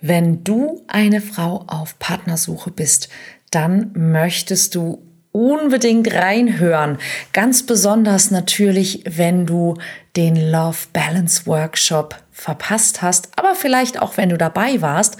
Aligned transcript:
Wenn 0.00 0.44
du 0.44 0.82
eine 0.88 1.20
Frau 1.20 1.64
auf 1.66 1.98
Partnersuche 1.98 2.70
bist, 2.70 3.08
dann 3.50 3.90
möchtest 3.94 4.74
du 4.74 5.02
unbedingt 5.32 6.12
reinhören. 6.12 6.98
Ganz 7.32 7.64
besonders 7.64 8.30
natürlich, 8.30 9.04
wenn 9.06 9.46
du 9.46 9.76
den 10.16 10.34
Love 10.50 10.78
Balance 10.92 11.46
Workshop 11.46 12.16
verpasst 12.32 13.02
hast, 13.02 13.28
aber 13.36 13.54
vielleicht 13.54 14.00
auch, 14.00 14.16
wenn 14.16 14.30
du 14.30 14.38
dabei 14.38 14.80
warst, 14.80 15.16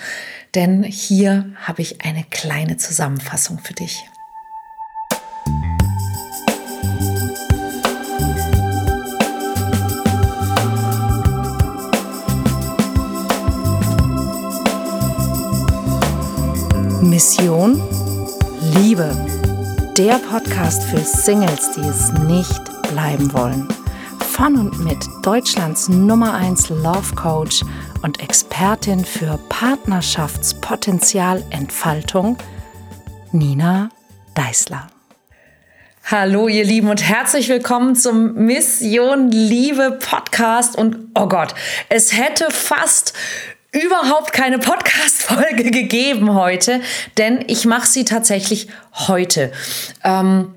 denn 0.55 0.83
hier 0.83 1.53
habe 1.57 1.83
ich 1.83 2.05
eine 2.05 2.25
kleine 2.25 2.77
Zusammenfassung 2.77 3.59
für 3.59 3.75
dich. 3.75 4.03
Mission 17.21 17.77
Liebe. 18.79 19.15
Der 19.99 20.15
Podcast 20.15 20.83
für 20.85 21.01
Singles, 21.01 21.73
die 21.73 21.83
es 21.83 22.11
nicht 22.27 22.63
bleiben 22.91 23.31
wollen. 23.35 23.69
Von 24.33 24.57
und 24.57 24.83
mit 24.83 25.07
Deutschlands 25.21 25.91
Nummer 25.91 26.33
1 26.33 26.71
Love 26.71 27.15
Coach 27.17 27.63
und 28.01 28.23
Expertin 28.23 29.05
für 29.05 29.39
Partnerschaftspotenzialentfaltung, 29.51 32.39
Nina 33.33 33.91
Deißler. 34.35 34.87
Hallo 36.11 36.49
ihr 36.49 36.65
Lieben 36.65 36.89
und 36.89 37.07
herzlich 37.07 37.51
willkommen 37.51 37.97
zum 37.97 38.33
Mission 38.47 39.31
Liebe 39.31 39.99
Podcast 40.01 40.75
und 40.75 41.11
oh 41.15 41.29
Gott, 41.29 41.55
es 41.91 42.17
hätte 42.17 42.51
fast 42.51 43.13
überhaupt 43.73 44.33
keine 44.33 44.59
Podcast-Folge 44.59 45.71
gegeben 45.71 46.35
heute, 46.35 46.81
denn 47.19 47.45
ich 47.47 47.65
mache 47.67 47.87
sie 47.87 48.05
tatsächlich 48.05 48.69
heute. 48.93 49.53
Ähm, 50.05 50.55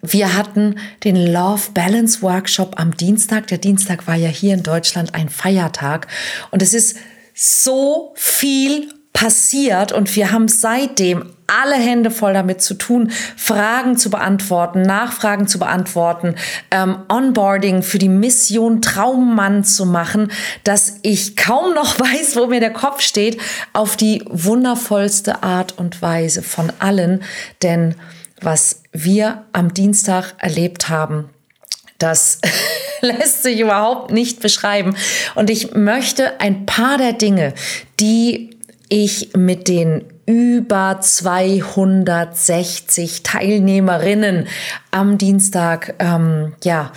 wir 0.00 0.36
hatten 0.36 0.78
den 1.04 1.16
Love 1.16 1.72
Balance 1.74 2.22
Workshop 2.22 2.78
am 2.78 2.96
Dienstag. 2.96 3.48
Der 3.48 3.58
Dienstag 3.58 4.06
war 4.06 4.14
ja 4.14 4.28
hier 4.28 4.54
in 4.54 4.62
Deutschland 4.62 5.14
ein 5.14 5.28
Feiertag 5.28 6.06
und 6.50 6.62
es 6.62 6.72
ist 6.72 6.98
so 7.34 8.12
viel 8.14 8.92
passiert 9.18 9.90
und 9.90 10.14
wir 10.14 10.30
haben 10.30 10.46
seitdem 10.46 11.24
alle 11.48 11.74
Hände 11.74 12.12
voll 12.12 12.34
damit 12.34 12.62
zu 12.62 12.74
tun, 12.74 13.10
Fragen 13.36 13.96
zu 13.96 14.10
beantworten, 14.10 14.82
Nachfragen 14.82 15.48
zu 15.48 15.58
beantworten, 15.58 16.36
ähm, 16.70 16.98
Onboarding 17.08 17.82
für 17.82 17.98
die 17.98 18.08
Mission 18.08 18.80
Traummann 18.80 19.64
zu 19.64 19.86
machen, 19.86 20.30
dass 20.62 21.00
ich 21.02 21.34
kaum 21.34 21.74
noch 21.74 21.98
weiß, 22.00 22.36
wo 22.36 22.46
mir 22.46 22.60
der 22.60 22.72
Kopf 22.72 23.00
steht, 23.00 23.40
auf 23.72 23.96
die 23.96 24.22
wundervollste 24.30 25.42
Art 25.42 25.76
und 25.78 26.00
Weise 26.00 26.44
von 26.44 26.72
allen. 26.78 27.24
Denn 27.64 27.96
was 28.40 28.82
wir 28.92 29.46
am 29.52 29.74
Dienstag 29.74 30.34
erlebt 30.38 30.90
haben, 30.90 31.28
das 31.98 32.38
lässt 33.00 33.42
sich 33.42 33.58
überhaupt 33.58 34.12
nicht 34.12 34.38
beschreiben. 34.38 34.94
Und 35.34 35.50
ich 35.50 35.74
möchte 35.74 36.40
ein 36.40 36.66
paar 36.66 36.98
der 36.98 37.14
Dinge, 37.14 37.52
die 37.98 38.57
ich 38.88 39.30
mit 39.36 39.68
den 39.68 40.04
über 40.28 41.00
260 41.00 43.22
Teilnehmerinnen 43.22 44.46
am 44.90 45.16
Dienstag 45.16 45.94
ähm, 46.00 46.52
ja 46.62 46.92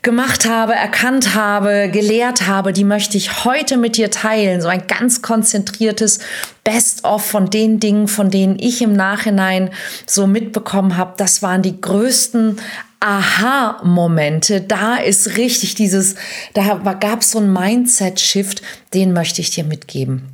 gemacht 0.00 0.48
habe, 0.48 0.72
erkannt 0.72 1.34
habe, 1.34 1.90
gelehrt 1.92 2.46
habe, 2.46 2.72
die 2.72 2.84
möchte 2.84 3.18
ich 3.18 3.44
heute 3.44 3.76
mit 3.76 3.98
dir 3.98 4.10
teilen. 4.10 4.62
So 4.62 4.68
ein 4.68 4.86
ganz 4.86 5.20
konzentriertes 5.20 6.20
Best-of 6.64 7.26
von 7.26 7.50
den 7.50 7.80
Dingen, 7.80 8.08
von 8.08 8.30
denen 8.30 8.58
ich 8.58 8.80
im 8.80 8.94
Nachhinein 8.94 9.68
so 10.06 10.26
mitbekommen 10.26 10.96
habe. 10.96 11.12
Das 11.18 11.42
waren 11.42 11.60
die 11.60 11.78
größten 11.78 12.58
Aha-Momente. 13.00 14.62
Da 14.62 14.96
ist 14.96 15.36
richtig 15.36 15.74
dieses, 15.74 16.14
da 16.54 16.78
gab 16.94 17.20
es 17.20 17.32
so 17.32 17.40
ein 17.40 17.52
Mindset-Shift, 17.52 18.62
den 18.94 19.12
möchte 19.12 19.42
ich 19.42 19.50
dir 19.50 19.64
mitgeben. 19.64 20.33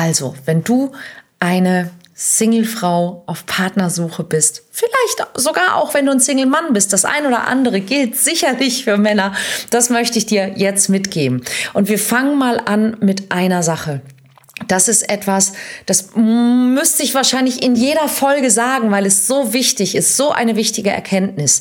Also, 0.00 0.34
wenn 0.46 0.64
du 0.64 0.92
eine 1.40 1.90
Singlefrau 2.14 3.22
auf 3.26 3.44
Partnersuche 3.44 4.24
bist, 4.24 4.62
vielleicht 4.70 5.28
sogar 5.34 5.76
auch 5.76 5.92
wenn 5.92 6.06
du 6.06 6.12
ein 6.12 6.20
Single-Mann 6.20 6.72
bist, 6.72 6.94
das 6.94 7.04
ein 7.04 7.26
oder 7.26 7.46
andere 7.46 7.80
gilt 7.80 8.16
sicherlich 8.16 8.84
für 8.84 8.96
Männer, 8.96 9.34
das 9.68 9.90
möchte 9.90 10.16
ich 10.16 10.24
dir 10.24 10.54
jetzt 10.56 10.88
mitgeben. 10.88 11.44
Und 11.74 11.90
wir 11.90 11.98
fangen 11.98 12.38
mal 12.38 12.62
an 12.64 12.96
mit 13.00 13.30
einer 13.30 13.62
Sache. 13.62 14.00
Das 14.68 14.88
ist 14.88 15.06
etwas, 15.10 15.52
das 15.84 16.16
müsste 16.16 17.02
ich 17.02 17.14
wahrscheinlich 17.14 17.62
in 17.62 17.76
jeder 17.76 18.08
Folge 18.08 18.50
sagen, 18.50 18.90
weil 18.90 19.04
es 19.04 19.26
so 19.26 19.52
wichtig 19.52 19.94
ist, 19.94 20.16
so 20.16 20.30
eine 20.30 20.56
wichtige 20.56 20.90
Erkenntnis. 20.90 21.60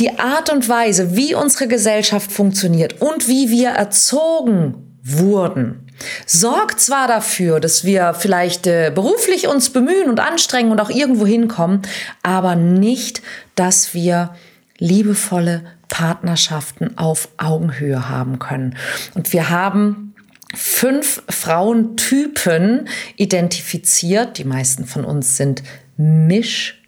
Die 0.00 0.18
Art 0.18 0.50
und 0.50 0.68
Weise, 0.68 1.14
wie 1.14 1.36
unsere 1.36 1.68
Gesellschaft 1.68 2.32
funktioniert 2.32 3.00
und 3.00 3.28
wie 3.28 3.48
wir 3.50 3.70
erzogen 3.70 4.98
wurden, 5.04 5.89
sorgt 6.26 6.80
zwar 6.80 7.08
dafür, 7.08 7.60
dass 7.60 7.84
wir 7.84 8.14
vielleicht 8.14 8.66
äh, 8.66 8.92
beruflich 8.94 9.48
uns 9.48 9.70
bemühen 9.70 10.08
und 10.08 10.20
anstrengen 10.20 10.70
und 10.70 10.80
auch 10.80 10.90
irgendwo 10.90 11.26
hinkommen, 11.26 11.82
aber 12.22 12.56
nicht, 12.56 13.22
dass 13.54 13.94
wir 13.94 14.34
liebevolle 14.78 15.62
Partnerschaften 15.88 16.96
auf 16.96 17.28
Augenhöhe 17.36 18.08
haben 18.08 18.38
können. 18.38 18.76
Und 19.14 19.32
wir 19.32 19.50
haben 19.50 20.14
fünf 20.54 21.22
Frauentypen 21.28 22.88
identifiziert. 23.16 24.38
Die 24.38 24.44
meisten 24.44 24.86
von 24.86 25.04
uns 25.04 25.36
sind 25.36 25.62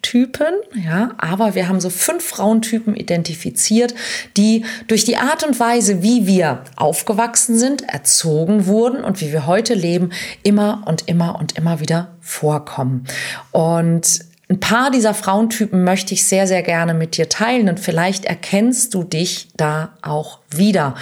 Mischtypen, 0.03 0.53
ja, 0.75 1.11
aber 1.17 1.55
wir 1.55 1.67
haben 1.67 1.79
so 1.79 1.89
fünf 1.89 2.23
Frauentypen 2.23 2.95
identifiziert, 2.95 3.95
die 4.37 4.65
durch 4.87 5.05
die 5.05 5.17
Art 5.17 5.45
und 5.45 5.59
Weise, 5.59 6.03
wie 6.03 6.27
wir 6.27 6.63
aufgewachsen 6.75 7.57
sind, 7.57 7.83
erzogen 7.83 8.65
wurden 8.65 9.03
und 9.03 9.21
wie 9.21 9.31
wir 9.31 9.47
heute 9.47 9.73
leben, 9.73 10.11
immer 10.43 10.83
und 10.85 11.07
immer 11.07 11.39
und 11.39 11.57
immer 11.57 11.79
wieder 11.79 12.09
vorkommen. 12.19 13.05
Und 13.51 14.25
ein 14.49 14.59
paar 14.59 14.91
dieser 14.91 15.13
Frauentypen 15.13 15.83
möchte 15.83 16.13
ich 16.13 16.25
sehr, 16.25 16.47
sehr 16.47 16.61
gerne 16.61 16.93
mit 16.93 17.17
dir 17.17 17.29
teilen 17.29 17.69
und 17.69 17.79
vielleicht 17.79 18.25
erkennst 18.25 18.93
du 18.93 19.03
dich 19.03 19.47
da 19.55 19.93
auch 20.01 20.39
wieder. 20.51 20.95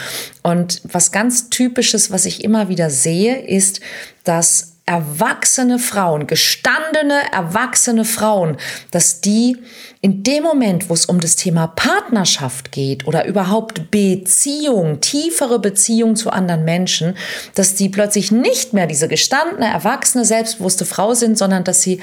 Und 0.43 0.81
was 0.83 1.11
ganz 1.11 1.49
typisches, 1.49 2.11
was 2.11 2.25
ich 2.25 2.43
immer 2.43 2.69
wieder 2.69 2.89
sehe, 2.89 3.39
ist, 3.39 3.81
dass 4.23 4.70
erwachsene 4.91 5.79
Frauen, 5.79 6.27
gestandene, 6.27 7.21
erwachsene 7.31 8.03
Frauen, 8.03 8.57
dass 8.91 9.21
die 9.21 9.55
in 10.01 10.21
dem 10.23 10.43
Moment, 10.43 10.89
wo 10.89 10.93
es 10.93 11.05
um 11.05 11.21
das 11.21 11.37
Thema 11.37 11.67
Partnerschaft 11.67 12.73
geht 12.73 13.07
oder 13.07 13.25
überhaupt 13.25 13.89
Beziehung, 13.89 14.99
tiefere 14.99 15.59
Beziehung 15.59 16.17
zu 16.17 16.29
anderen 16.29 16.65
Menschen, 16.65 17.15
dass 17.55 17.75
die 17.75 17.87
plötzlich 17.87 18.33
nicht 18.33 18.73
mehr 18.73 18.85
diese 18.85 19.07
gestandene, 19.07 19.67
erwachsene, 19.67 20.25
selbstbewusste 20.25 20.83
Frau 20.85 21.13
sind, 21.13 21.37
sondern 21.37 21.63
dass 21.63 21.81
sie 21.81 22.01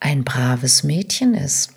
ein 0.00 0.24
braves 0.24 0.82
Mädchen 0.82 1.34
ist 1.34 1.74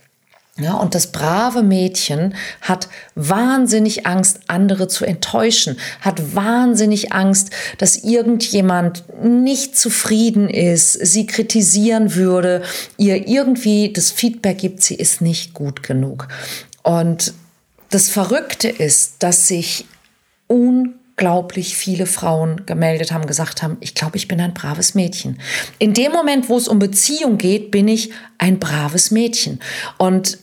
ja, 0.60 0.76
und 0.76 0.94
das 0.94 1.12
brave 1.12 1.64
Mädchen 1.64 2.36
hat 2.62 2.88
wahnsinnig 3.16 4.06
Angst, 4.06 4.42
andere 4.46 4.88
zu 4.88 5.04
enttäuschen, 5.04 5.78
hat 6.00 6.36
wahnsinnig 6.36 7.12
Angst, 7.12 7.50
dass 7.80 8.04
irgendjemand 8.04 9.04
nicht 9.24 9.76
zufrieden 9.76 10.48
ist, 10.48 10.94
sie 10.94 11.26
kritisieren 11.26 12.14
würde, 12.14 12.62
ihr 12.98 13.28
irgendwie 13.28 13.92
das 13.94 14.12
Feedback 14.12 14.60
gibt, 14.60 14.84
sie 14.84 14.96
ist 14.96 15.22
nicht 15.22 15.56
gut 15.56 15.82
genug. 15.82 16.28
Und 16.84 17.34
das 17.90 18.10
Verrückte 18.10 18.70
ist, 18.70 19.24
dass 19.24 19.48
sich 19.48 19.86
un 20.48 20.94
unglaublich 21.16 21.78
viele 21.78 22.06
Frauen 22.06 22.66
gemeldet 22.66 23.12
haben, 23.12 23.28
gesagt 23.28 23.62
haben, 23.62 23.78
ich 23.82 23.94
glaube, 23.94 24.18
ich 24.18 24.28
bin 24.28 24.42
ein 24.42 24.54
braves 24.54 24.96
Mädchen. 24.96 25.40
In 25.78 25.94
dem 25.94 26.12
Moment, 26.12 26.50
wo 26.50 26.58
es 26.58 26.68
um 26.68 26.80
Beziehung 26.80 27.38
geht, 27.38 27.72
bin 27.72 27.88
ich 27.88 28.12
ein 28.40 28.60
braves 28.60 29.12
Mädchen. 29.12 29.60
Und 29.98 30.40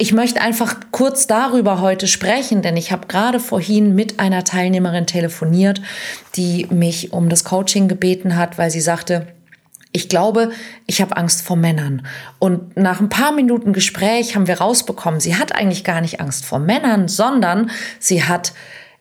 ich 0.00 0.14
möchte 0.14 0.40
einfach 0.40 0.76
kurz 0.92 1.26
darüber 1.26 1.82
heute 1.82 2.06
sprechen, 2.06 2.62
denn 2.62 2.78
ich 2.78 2.90
habe 2.90 3.06
gerade 3.06 3.38
vorhin 3.38 3.94
mit 3.94 4.18
einer 4.18 4.44
Teilnehmerin 4.44 5.06
telefoniert, 5.06 5.82
die 6.36 6.66
mich 6.70 7.12
um 7.12 7.28
das 7.28 7.44
Coaching 7.44 7.86
gebeten 7.86 8.34
hat, 8.38 8.56
weil 8.56 8.70
sie 8.70 8.80
sagte, 8.80 9.26
ich 9.92 10.08
glaube, 10.08 10.52
ich 10.86 11.02
habe 11.02 11.18
Angst 11.18 11.42
vor 11.42 11.56
Männern. 11.56 12.06
Und 12.38 12.78
nach 12.78 13.00
ein 13.00 13.10
paar 13.10 13.32
Minuten 13.32 13.74
Gespräch 13.74 14.34
haben 14.34 14.46
wir 14.46 14.62
rausbekommen, 14.62 15.20
sie 15.20 15.36
hat 15.36 15.54
eigentlich 15.54 15.84
gar 15.84 16.00
nicht 16.00 16.18
Angst 16.18 16.46
vor 16.46 16.60
Männern, 16.60 17.06
sondern 17.06 17.70
sie 17.98 18.24
hat 18.24 18.54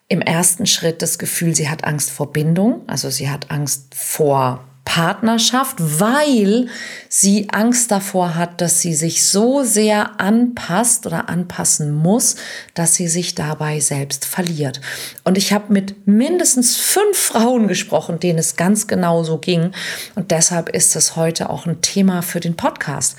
im 0.09 0.19
ersten 0.19 0.65
Schritt 0.65 1.01
das 1.01 1.17
Gefühl, 1.17 1.55
sie 1.55 1.69
hat 1.69 1.85
Angst 1.85 2.11
vor 2.11 2.33
Bindung, 2.33 2.81
also 2.87 3.09
sie 3.09 3.29
hat 3.29 3.51
Angst 3.51 3.95
vor 3.95 4.65
Partnerschaft, 4.89 5.75
weil 5.77 6.65
sie 7.09 7.51
Angst 7.51 7.91
davor 7.91 8.33
hat, 8.33 8.59
dass 8.59 8.81
sie 8.81 8.95
sich 8.95 9.23
so 9.23 9.63
sehr 9.63 10.19
anpasst 10.19 11.05
oder 11.05 11.29
anpassen 11.29 11.93
muss, 11.93 12.37
dass 12.73 12.95
sie 12.95 13.07
sich 13.07 13.35
dabei 13.35 13.81
selbst 13.81 14.25
verliert. 14.25 14.81
Und 15.23 15.37
ich 15.37 15.53
habe 15.53 15.71
mit 15.71 16.07
mindestens 16.07 16.75
fünf 16.75 17.15
Frauen 17.19 17.67
gesprochen, 17.67 18.19
denen 18.19 18.39
es 18.39 18.55
ganz 18.55 18.87
genau 18.87 19.23
so 19.23 19.37
ging. 19.37 19.73
Und 20.15 20.31
deshalb 20.31 20.69
ist 20.69 20.95
es 20.95 21.15
heute 21.15 21.51
auch 21.51 21.67
ein 21.67 21.81
Thema 21.81 22.23
für 22.23 22.39
den 22.39 22.55
Podcast 22.55 23.15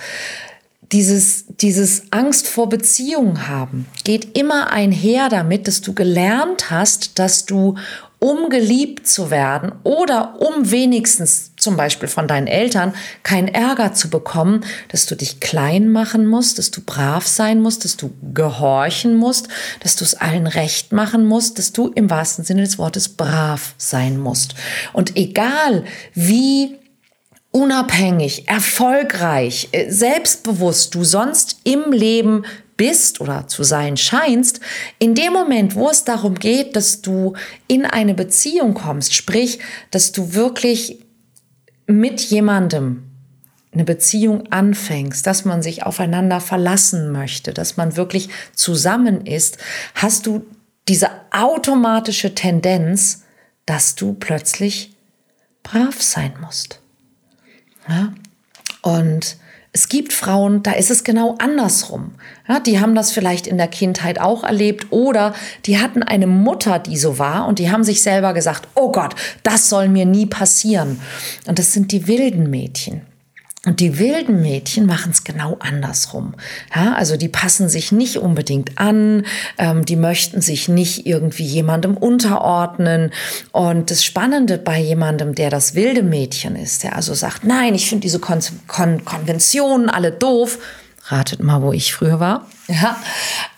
dieses, 0.92 1.44
dieses 1.60 2.10
Angst 2.10 2.48
vor 2.48 2.68
Beziehungen 2.68 3.46
haben 3.46 3.86
geht 4.02 4.36
immer 4.36 4.72
einher 4.72 5.28
damit, 5.28 5.68
dass 5.68 5.82
du 5.82 5.94
gelernt 5.94 6.72
hast, 6.72 7.20
dass 7.20 7.46
du 7.46 7.76
um 8.20 8.50
geliebt 8.50 9.08
zu 9.08 9.30
werden 9.30 9.72
oder 9.82 10.40
um 10.40 10.70
wenigstens 10.70 11.52
zum 11.56 11.76
Beispiel 11.76 12.08
von 12.08 12.28
deinen 12.28 12.46
Eltern 12.46 12.94
keinen 13.22 13.48
Ärger 13.48 13.94
zu 13.94 14.10
bekommen, 14.10 14.64
dass 14.88 15.06
du 15.06 15.16
dich 15.16 15.40
klein 15.40 15.88
machen 15.88 16.26
musst, 16.26 16.58
dass 16.58 16.70
du 16.70 16.82
brav 16.82 17.26
sein 17.26 17.60
musst, 17.60 17.84
dass 17.84 17.96
du 17.96 18.12
gehorchen 18.32 19.16
musst, 19.16 19.48
dass 19.80 19.96
du 19.96 20.04
es 20.04 20.14
allen 20.14 20.46
recht 20.46 20.92
machen 20.92 21.26
musst, 21.26 21.58
dass 21.58 21.72
du 21.72 21.88
im 21.88 22.10
wahrsten 22.10 22.44
Sinne 22.44 22.62
des 22.62 22.78
Wortes 22.78 23.08
brav 23.08 23.74
sein 23.78 24.18
musst. 24.18 24.54
Und 24.92 25.16
egal 25.16 25.84
wie 26.14 26.76
unabhängig, 27.52 28.48
erfolgreich, 28.48 29.68
äh, 29.72 29.90
selbstbewusst 29.90 30.94
du 30.94 31.04
sonst 31.04 31.58
im 31.64 31.90
Leben 31.90 32.44
bist 32.80 33.20
oder 33.20 33.46
zu 33.46 33.62
sein 33.62 33.98
scheinst, 33.98 34.60
in 34.98 35.14
dem 35.14 35.34
Moment, 35.34 35.74
wo 35.74 35.90
es 35.90 36.04
darum 36.04 36.36
geht, 36.36 36.76
dass 36.76 37.02
du 37.02 37.34
in 37.66 37.84
eine 37.84 38.14
Beziehung 38.14 38.72
kommst, 38.72 39.14
sprich, 39.14 39.58
dass 39.90 40.12
du 40.12 40.32
wirklich 40.32 41.04
mit 41.86 42.22
jemandem 42.22 43.02
eine 43.70 43.84
Beziehung 43.84 44.50
anfängst, 44.50 45.26
dass 45.26 45.44
man 45.44 45.60
sich 45.60 45.82
aufeinander 45.82 46.40
verlassen 46.40 47.12
möchte, 47.12 47.52
dass 47.52 47.76
man 47.76 47.96
wirklich 47.96 48.30
zusammen 48.54 49.26
ist, 49.26 49.58
hast 49.94 50.26
du 50.26 50.46
diese 50.88 51.10
automatische 51.32 52.34
Tendenz, 52.34 53.24
dass 53.66 53.94
du 53.94 54.14
plötzlich 54.14 54.96
brav 55.62 56.00
sein 56.00 56.32
musst. 56.40 56.80
Ja? 57.86 58.14
Und 58.80 59.36
es 59.72 59.88
gibt 59.88 60.12
Frauen, 60.12 60.64
da 60.64 60.72
ist 60.72 60.90
es 60.90 61.04
genau 61.04 61.36
andersrum. 61.38 62.12
Ja, 62.48 62.58
die 62.58 62.80
haben 62.80 62.96
das 62.96 63.12
vielleicht 63.12 63.46
in 63.46 63.56
der 63.56 63.68
Kindheit 63.68 64.20
auch 64.20 64.42
erlebt 64.42 64.88
oder 64.90 65.32
die 65.66 65.78
hatten 65.78 66.02
eine 66.02 66.26
Mutter, 66.26 66.80
die 66.80 66.96
so 66.96 67.18
war 67.18 67.46
und 67.46 67.60
die 67.60 67.70
haben 67.70 67.84
sich 67.84 68.02
selber 68.02 68.34
gesagt, 68.34 68.66
oh 68.74 68.90
Gott, 68.90 69.14
das 69.44 69.68
soll 69.68 69.88
mir 69.88 70.06
nie 70.06 70.26
passieren. 70.26 71.00
Und 71.46 71.60
das 71.60 71.72
sind 71.72 71.92
die 71.92 72.08
wilden 72.08 72.50
Mädchen. 72.50 73.02
Und 73.66 73.80
die 73.80 73.98
wilden 73.98 74.40
Mädchen 74.40 74.86
machen 74.86 75.12
es 75.12 75.22
genau 75.22 75.56
andersrum. 75.60 76.34
Ja, 76.74 76.94
also 76.94 77.18
die 77.18 77.28
passen 77.28 77.68
sich 77.68 77.92
nicht 77.92 78.16
unbedingt 78.16 78.78
an, 78.78 79.26
ähm, 79.58 79.84
die 79.84 79.96
möchten 79.96 80.40
sich 80.40 80.68
nicht 80.68 81.06
irgendwie 81.06 81.44
jemandem 81.44 81.94
unterordnen. 81.94 83.12
Und 83.52 83.90
das 83.90 84.02
Spannende 84.02 84.56
bei 84.56 84.80
jemandem, 84.80 85.34
der 85.34 85.50
das 85.50 85.74
wilde 85.74 86.02
Mädchen 86.02 86.56
ist, 86.56 86.84
der 86.84 86.96
also 86.96 87.12
sagt, 87.12 87.44
nein, 87.44 87.74
ich 87.74 87.86
finde 87.86 88.00
diese 88.00 88.18
Kon 88.18 88.40
Kon 88.66 89.04
Konventionen 89.04 89.90
alle 89.90 90.12
doof. 90.12 90.58
Ratet 91.08 91.42
mal, 91.42 91.60
wo 91.60 91.74
ich 91.74 91.92
früher 91.92 92.18
war. 92.18 92.46
Ja, 92.66 92.96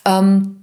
ähm, 0.04 0.56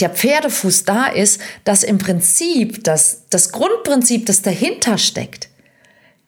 der 0.00 0.10
Pferdefuß 0.10 0.84
da 0.84 1.06
ist, 1.06 1.40
dass 1.62 1.84
im 1.84 1.98
Prinzip 1.98 2.82
das, 2.82 3.28
das 3.30 3.52
Grundprinzip, 3.52 4.26
das 4.26 4.42
dahinter 4.42 4.98
steckt, 4.98 5.51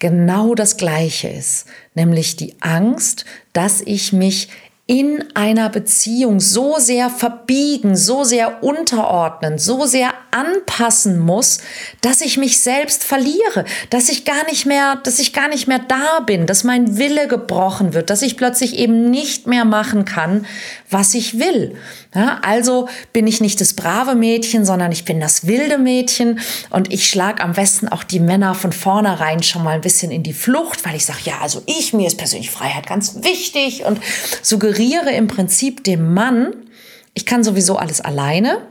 genau 0.05 0.55
das 0.55 0.77
Gleiche 0.77 1.29
ist, 1.29 1.65
nämlich 1.95 2.37
die 2.37 2.56
Angst, 2.61 3.25
dass 3.55 3.81
ich 3.81 4.12
mich 4.12 4.51
in 4.85 5.25
einer 5.33 5.71
Beziehung 5.71 6.41
so 6.41 6.75
sehr 6.79 7.09
verbiegen, 7.09 7.97
so 7.97 8.23
sehr 8.23 8.62
unterordnen, 8.62 9.56
so 9.56 9.87
sehr 9.87 10.12
anpassen 10.35 11.19
muss, 11.19 11.59
dass 12.01 12.21
ich 12.21 12.37
mich 12.37 12.59
selbst 12.59 13.05
verliere, 13.05 13.65
dass 13.91 14.09
ich 14.09 14.25
gar 14.25 14.45
nicht 14.47 14.67
mehr, 14.67 14.97
dass 14.97 15.19
ich 15.21 15.33
gar 15.33 15.49
nicht 15.49 15.69
mehr 15.69 15.79
da 15.79 16.21
bin, 16.21 16.47
dass 16.47 16.65
mein 16.65 16.99
Wille 16.99 17.29
gebrochen 17.29 17.95
wird, 17.95 18.11
dass 18.11 18.23
ich 18.23 18.37
plötzlich 18.37 18.77
eben 18.77 19.11
nicht 19.11 19.47
mehr 19.47 19.65
machen 19.65 20.05
kann, 20.05 20.47
was 20.91 21.15
ich 21.15 21.39
will. 21.39 21.77
Ja, 22.15 22.41
also 22.43 22.89
bin 23.13 23.27
ich 23.27 23.41
nicht 23.41 23.61
das 23.61 23.75
brave 23.75 24.15
Mädchen, 24.15 24.65
sondern 24.65 24.93
ich 24.93 25.05
bin 25.05 25.21
das 25.21 25.47
wilde 25.47 25.79
Mädchen 25.79 26.41
und 26.71 26.93
ich 26.93 27.09
schlage 27.09 27.43
am 27.43 27.53
besten 27.53 27.89
auch 27.89 28.05
die 28.05 28.21
Männer 28.21 28.55
von 28.55 28.73
vornherein 28.73 29.43
schon 29.43 29.65
mal 29.65 29.75
ein 29.75 29.81
bisschen 29.81 30.11
in 30.11 30.23
die 30.23 30.33
Flucht, 30.33 30.85
weil 30.85 30.95
ich 30.97 31.05
sage, 31.05 31.21
ja, 31.25 31.39
also 31.41 31.63
ich, 31.67 31.93
mir 31.93 32.07
ist 32.07 32.19
persönlich 32.19 32.51
Freiheit 32.51 32.87
ganz 32.87 33.23
wichtig 33.23 33.85
und 33.85 34.01
suggeriere 34.43 35.11
im 35.11 35.27
Prinzip 35.27 35.85
dem 35.85 36.15
Mann, 36.15 36.55
ich 37.15 37.27
kann 37.27 37.45
sowieso 37.45 37.77
alles 37.77 38.01
alleine, 38.01 38.67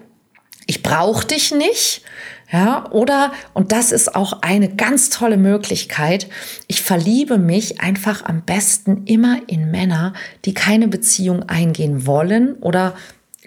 ich 0.68 0.84
brauche 0.84 1.26
dich 1.28 1.52
nicht. 1.52 2.04
Ja, 2.52 2.92
oder, 2.92 3.34
und 3.54 3.72
das 3.72 3.92
ist 3.92 4.16
auch 4.16 4.44
eine 4.44 4.70
ganz 4.76 5.10
tolle 5.10 5.38
Möglichkeit, 5.38 6.28
ich 6.68 6.84
verliebe 6.84 7.40
mich 7.40 7.82
einfach 7.82 8.26
am 8.26 8.44
besten 8.44 9.06
immer 9.06 9.40
in 9.48 9.72
Männer, 9.72 10.14
die 10.46 10.54
keine 10.54 10.88
Beziehung 10.88 11.50
eingehen 11.50 12.06
wollen 12.06 12.54
oder 12.60 12.94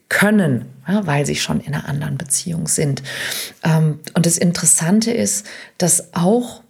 können, 0.09 0.67
ja, 0.89 1.07
weil 1.07 1.25
sie 1.25 1.37
schon 1.37 1.61
in 1.61 1.75
einer 1.75 1.89
anderen 1.89 2.19
Beziehung 2.19 2.67
sind. 2.67 3.05
Ähm, 3.63 4.01
und 4.15 4.27
das 4.27 4.39
Interessante 4.39 5.13
ist, 5.13 5.47
dass 5.79 6.13
auch 6.15 6.63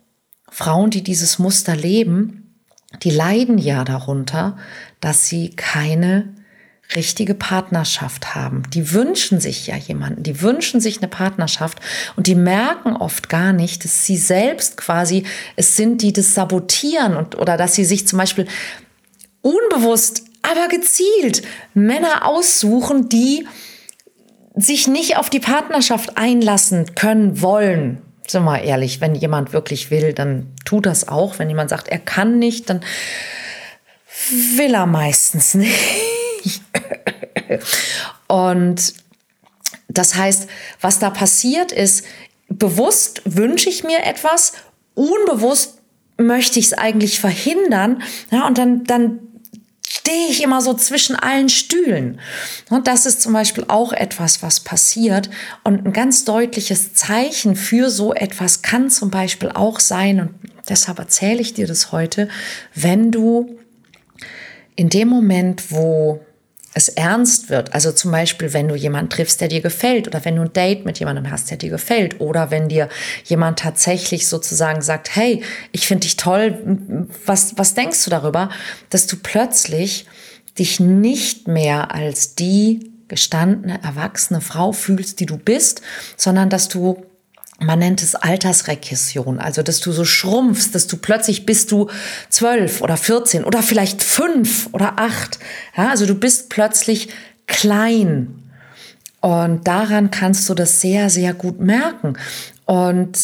Frauen, 0.50 0.90
die 0.90 1.02
dieses 1.02 1.38
Muster 1.38 1.74
leben, 1.74 2.54
die 3.02 3.10
leiden 3.10 3.58
ja 3.58 3.84
darunter, 3.84 4.58
dass 5.00 5.26
sie 5.26 5.50
keine 5.50 6.34
richtige 6.94 7.34
Partnerschaft 7.34 8.34
haben. 8.34 8.62
Die 8.72 8.92
wünschen 8.92 9.40
sich 9.40 9.66
ja 9.66 9.76
jemanden, 9.76 10.22
die 10.22 10.40
wünschen 10.40 10.80
sich 10.80 10.98
eine 10.98 11.08
Partnerschaft 11.08 11.78
und 12.14 12.26
die 12.26 12.34
merken 12.34 12.94
oft 12.94 13.28
gar 13.28 13.52
nicht, 13.52 13.84
dass 13.84 14.06
sie 14.06 14.16
selbst 14.16 14.76
quasi 14.76 15.24
es 15.56 15.76
sind, 15.76 16.02
die 16.02 16.12
das 16.12 16.34
sabotieren 16.34 17.16
und, 17.16 17.36
oder 17.36 17.56
dass 17.56 17.74
sie 17.74 17.84
sich 17.84 18.06
zum 18.06 18.18
Beispiel 18.18 18.46
unbewusst 19.42 20.22
aber 20.42 20.68
gezielt 20.68 21.42
Männer 21.74 22.24
aussuchen, 22.24 23.08
die 23.08 23.46
sich 24.54 24.86
nicht 24.86 25.16
auf 25.16 25.28
die 25.28 25.40
Partnerschaft 25.40 26.16
einlassen 26.16 26.94
können 26.94 27.42
wollen. 27.42 28.00
Sind 28.26 28.42
wir 28.42 28.52
mal 28.52 28.58
ehrlich, 28.58 29.00
wenn 29.00 29.14
jemand 29.14 29.52
wirklich 29.52 29.90
will, 29.90 30.12
dann 30.12 30.52
tut 30.64 30.86
das 30.86 31.08
auch. 31.08 31.38
Wenn 31.38 31.48
jemand 31.48 31.70
sagt, 31.70 31.88
er 31.88 31.98
kann 31.98 32.38
nicht, 32.38 32.70
dann 32.70 32.80
will 34.56 34.74
er 34.74 34.86
meistens 34.86 35.54
nicht. 35.54 36.05
Und 38.28 38.94
das 39.88 40.14
heißt, 40.14 40.48
was 40.80 40.98
da 40.98 41.10
passiert 41.10 41.72
ist, 41.72 42.04
bewusst 42.48 43.22
wünsche 43.24 43.68
ich 43.68 43.84
mir 43.84 44.04
etwas, 44.04 44.52
unbewusst 44.94 45.78
möchte 46.18 46.58
ich 46.58 46.66
es 46.66 46.72
eigentlich 46.72 47.20
verhindern. 47.20 48.02
Ja, 48.30 48.46
und 48.46 48.58
dann, 48.58 48.84
dann 48.84 49.20
stehe 49.86 50.28
ich 50.28 50.42
immer 50.42 50.60
so 50.60 50.74
zwischen 50.74 51.16
allen 51.16 51.48
Stühlen. 51.48 52.20
Und 52.70 52.86
das 52.86 53.06
ist 53.06 53.22
zum 53.22 53.32
Beispiel 53.32 53.64
auch 53.68 53.92
etwas, 53.92 54.42
was 54.42 54.60
passiert. 54.60 55.30
Und 55.64 55.86
ein 55.86 55.92
ganz 55.92 56.24
deutliches 56.24 56.94
Zeichen 56.94 57.56
für 57.56 57.90
so 57.90 58.14
etwas 58.14 58.62
kann 58.62 58.90
zum 58.90 59.10
Beispiel 59.10 59.50
auch 59.50 59.80
sein, 59.80 60.20
und 60.20 60.34
deshalb 60.68 60.98
erzähle 60.98 61.40
ich 61.40 61.54
dir 61.54 61.66
das 61.66 61.92
heute, 61.92 62.28
wenn 62.74 63.10
du 63.10 63.58
in 64.76 64.88
dem 64.88 65.08
Moment, 65.08 65.70
wo 65.70 66.20
es 66.76 66.90
ernst 66.90 67.48
wird, 67.48 67.72
also 67.72 67.90
zum 67.90 68.10
Beispiel, 68.10 68.52
wenn 68.52 68.68
du 68.68 68.74
jemanden 68.74 69.08
triffst, 69.08 69.40
der 69.40 69.48
dir 69.48 69.62
gefällt 69.62 70.08
oder 70.08 70.26
wenn 70.26 70.36
du 70.36 70.42
ein 70.42 70.52
Date 70.52 70.84
mit 70.84 70.98
jemandem 70.98 71.30
hast, 71.30 71.50
der 71.50 71.56
dir 71.56 71.70
gefällt 71.70 72.20
oder 72.20 72.50
wenn 72.50 72.68
dir 72.68 72.90
jemand 73.24 73.60
tatsächlich 73.60 74.26
sozusagen 74.28 74.82
sagt, 74.82 75.16
hey, 75.16 75.42
ich 75.72 75.86
finde 75.86 76.02
dich 76.02 76.16
toll, 76.16 77.08
was, 77.24 77.56
was 77.56 77.72
denkst 77.72 78.04
du 78.04 78.10
darüber, 78.10 78.50
dass 78.90 79.06
du 79.06 79.16
plötzlich 79.16 80.04
dich 80.58 80.78
nicht 80.78 81.48
mehr 81.48 81.94
als 81.94 82.34
die 82.34 82.92
gestandene, 83.08 83.82
erwachsene 83.82 84.42
Frau 84.42 84.72
fühlst, 84.72 85.18
die 85.20 85.26
du 85.26 85.38
bist, 85.38 85.80
sondern 86.18 86.50
dass 86.50 86.68
du 86.68 87.06
man 87.58 87.78
nennt 87.78 88.02
es 88.02 88.14
Altersregression, 88.14 89.38
also 89.38 89.62
dass 89.62 89.80
du 89.80 89.92
so 89.92 90.04
schrumpfst, 90.04 90.74
dass 90.74 90.86
du 90.86 90.98
plötzlich 90.98 91.46
bist 91.46 91.72
du 91.72 91.88
zwölf 92.28 92.82
oder 92.82 92.96
vierzehn 92.96 93.44
oder 93.44 93.62
vielleicht 93.62 94.02
fünf 94.02 94.68
oder 94.72 94.98
acht. 94.98 95.38
Ja, 95.76 95.88
also 95.88 96.06
du 96.06 96.14
bist 96.14 96.50
plötzlich 96.50 97.08
klein. 97.46 98.42
Und 99.20 99.66
daran 99.66 100.10
kannst 100.10 100.48
du 100.48 100.54
das 100.54 100.80
sehr, 100.80 101.08
sehr 101.10 101.34
gut 101.34 101.58
merken. 101.58 102.18
Und 102.66 103.18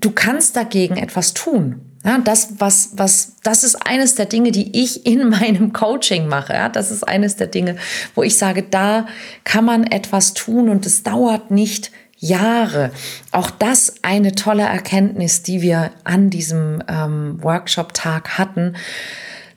du 0.00 0.10
kannst 0.10 0.56
dagegen 0.56 0.96
etwas 0.96 1.34
tun. 1.34 1.80
Ja, 2.04 2.18
das, 2.18 2.54
was, 2.58 2.90
was, 2.94 3.34
das 3.44 3.62
ist 3.62 3.76
eines 3.86 4.16
der 4.16 4.26
Dinge, 4.26 4.50
die 4.50 4.82
ich 4.82 5.06
in 5.06 5.28
meinem 5.28 5.72
Coaching 5.72 6.26
mache. 6.26 6.54
Ja, 6.54 6.68
das 6.68 6.90
ist 6.90 7.06
eines 7.06 7.36
der 7.36 7.46
Dinge, 7.46 7.76
wo 8.14 8.22
ich 8.22 8.36
sage, 8.36 8.62
da 8.62 9.06
kann 9.44 9.64
man 9.64 9.84
etwas 9.84 10.34
tun 10.34 10.68
und 10.68 10.86
es 10.86 11.02
dauert 11.02 11.50
nicht 11.50 11.92
Jahre. 12.22 12.92
Auch 13.32 13.50
das 13.50 13.94
eine 14.02 14.32
tolle 14.34 14.62
Erkenntnis, 14.62 15.42
die 15.42 15.60
wir 15.60 15.90
an 16.04 16.30
diesem 16.30 16.82
ähm, 16.88 17.42
Workshop-Tag 17.42 18.38
hatten. 18.38 18.76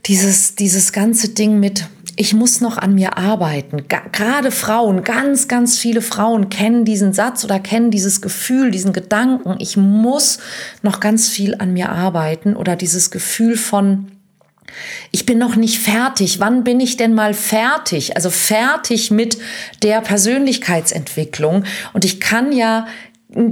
Dieses, 0.07 0.55
dieses 0.55 0.91
ganze 0.91 1.29
Ding 1.29 1.59
mit, 1.59 1.87
ich 2.15 2.33
muss 2.33 2.61
noch 2.61 2.77
an 2.77 2.95
mir 2.95 3.17
arbeiten. 3.17 3.85
Gerade 3.87 4.49
Frauen, 4.49 5.03
ganz, 5.03 5.47
ganz 5.47 5.77
viele 5.77 6.01
Frauen 6.01 6.49
kennen 6.49 6.85
diesen 6.85 7.13
Satz 7.13 7.45
oder 7.45 7.59
kennen 7.59 7.91
dieses 7.91 8.19
Gefühl, 8.19 8.71
diesen 8.71 8.93
Gedanken, 8.93 9.57
ich 9.59 9.77
muss 9.77 10.39
noch 10.81 10.99
ganz 10.99 11.29
viel 11.29 11.55
an 11.55 11.71
mir 11.71 11.89
arbeiten 11.91 12.55
oder 12.55 12.75
dieses 12.75 13.11
Gefühl 13.11 13.57
von, 13.57 14.07
ich 15.11 15.25
bin 15.25 15.37
noch 15.37 15.55
nicht 15.55 15.79
fertig. 15.79 16.39
Wann 16.39 16.63
bin 16.63 16.79
ich 16.79 16.97
denn 16.97 17.13
mal 17.13 17.33
fertig? 17.33 18.15
Also 18.15 18.29
fertig 18.29 19.11
mit 19.11 19.37
der 19.83 20.01
Persönlichkeitsentwicklung. 20.01 21.63
Und 21.93 22.05
ich 22.05 22.19
kann 22.19 22.51
ja 22.51 22.87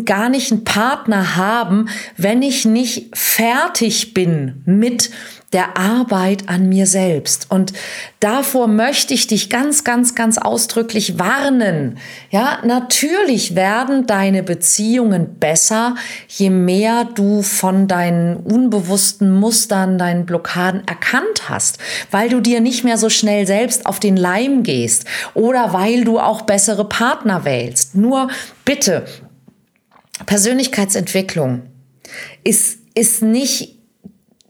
gar 0.05 0.29
nicht 0.29 0.51
einen 0.51 0.63
Partner 0.63 1.35
haben, 1.35 1.89
wenn 2.15 2.41
ich 2.41 2.65
nicht 2.65 3.15
fertig 3.17 4.13
bin 4.13 4.61
mit 4.65 5.09
der 5.53 5.77
Arbeit 5.77 6.49
an 6.49 6.67
mir 6.67 6.87
selbst. 6.87 7.49
Und 7.49 7.73
davor 8.19 8.67
möchte 8.67 9.13
ich 9.13 9.27
dich 9.27 9.49
ganz, 9.49 9.83
ganz, 9.83 10.15
ganz 10.15 10.37
ausdrücklich 10.37 11.19
warnen. 11.19 11.99
Ja, 12.31 12.59
natürlich 12.63 13.55
werden 13.55 14.07
deine 14.07 14.43
Beziehungen 14.43 15.35
besser, 15.39 15.95
je 16.27 16.49
mehr 16.49 17.05
du 17.05 17.43
von 17.43 17.87
deinen 17.87 18.37
unbewussten 18.37 19.31
Mustern, 19.31 19.97
deinen 19.97 20.25
Blockaden 20.25 20.85
erkannt 20.87 21.47
hast, 21.47 21.77
weil 22.11 22.29
du 22.29 22.41
dir 22.41 22.59
nicht 22.59 22.83
mehr 22.83 22.97
so 22.97 23.09
schnell 23.09 23.45
selbst 23.45 23.85
auf 23.85 23.99
den 23.99 24.17
Leim 24.17 24.63
gehst 24.63 25.05
oder 25.33 25.73
weil 25.73 26.03
du 26.03 26.19
auch 26.19 26.41
bessere 26.41 26.89
Partner 26.89 27.45
wählst. 27.45 27.95
Nur 27.95 28.29
bitte, 28.65 29.05
Persönlichkeitsentwicklung 30.25 31.63
ist, 32.43 32.79
ist 32.93 33.21
nicht 33.21 33.82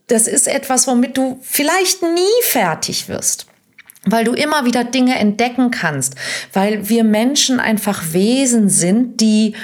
das 0.07 0.27
ist 0.27 0.47
etwas, 0.47 0.87
womit 0.87 1.17
du 1.17 1.39
vielleicht 1.41 2.01
nie 2.01 2.43
fertig 2.43 3.09
wirst 3.09 3.47
weil 4.05 4.25
du 4.25 4.33
immer 4.33 4.65
wieder 4.65 4.83
Dinge 4.83 5.17
entdecken 5.17 5.71
kannst, 5.71 6.15
weil 6.51 6.89
wir 6.89 7.03
Menschen 7.03 7.59
einfach 7.59 8.11
Wesen 8.11 8.69
sind, 8.69 9.21
die 9.21 9.55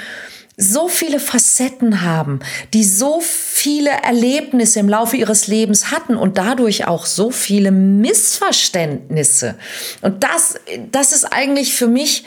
so 0.56 0.88
viele 0.88 1.20
Facetten 1.20 2.02
haben, 2.02 2.40
die 2.74 2.84
so 2.84 3.20
viele 3.20 3.90
Erlebnisse 3.90 4.78
im 4.80 4.88
Laufe 4.88 5.16
ihres 5.16 5.46
Lebens 5.46 5.90
hatten 5.90 6.16
und 6.16 6.36
dadurch 6.36 6.86
auch 6.86 7.06
so 7.06 7.30
viele 7.30 7.70
Missverständnisse. 7.70 9.56
Und 10.02 10.22
das, 10.22 10.56
das 10.92 11.12
ist 11.12 11.24
eigentlich 11.24 11.74
für 11.74 11.86
mich 11.86 12.24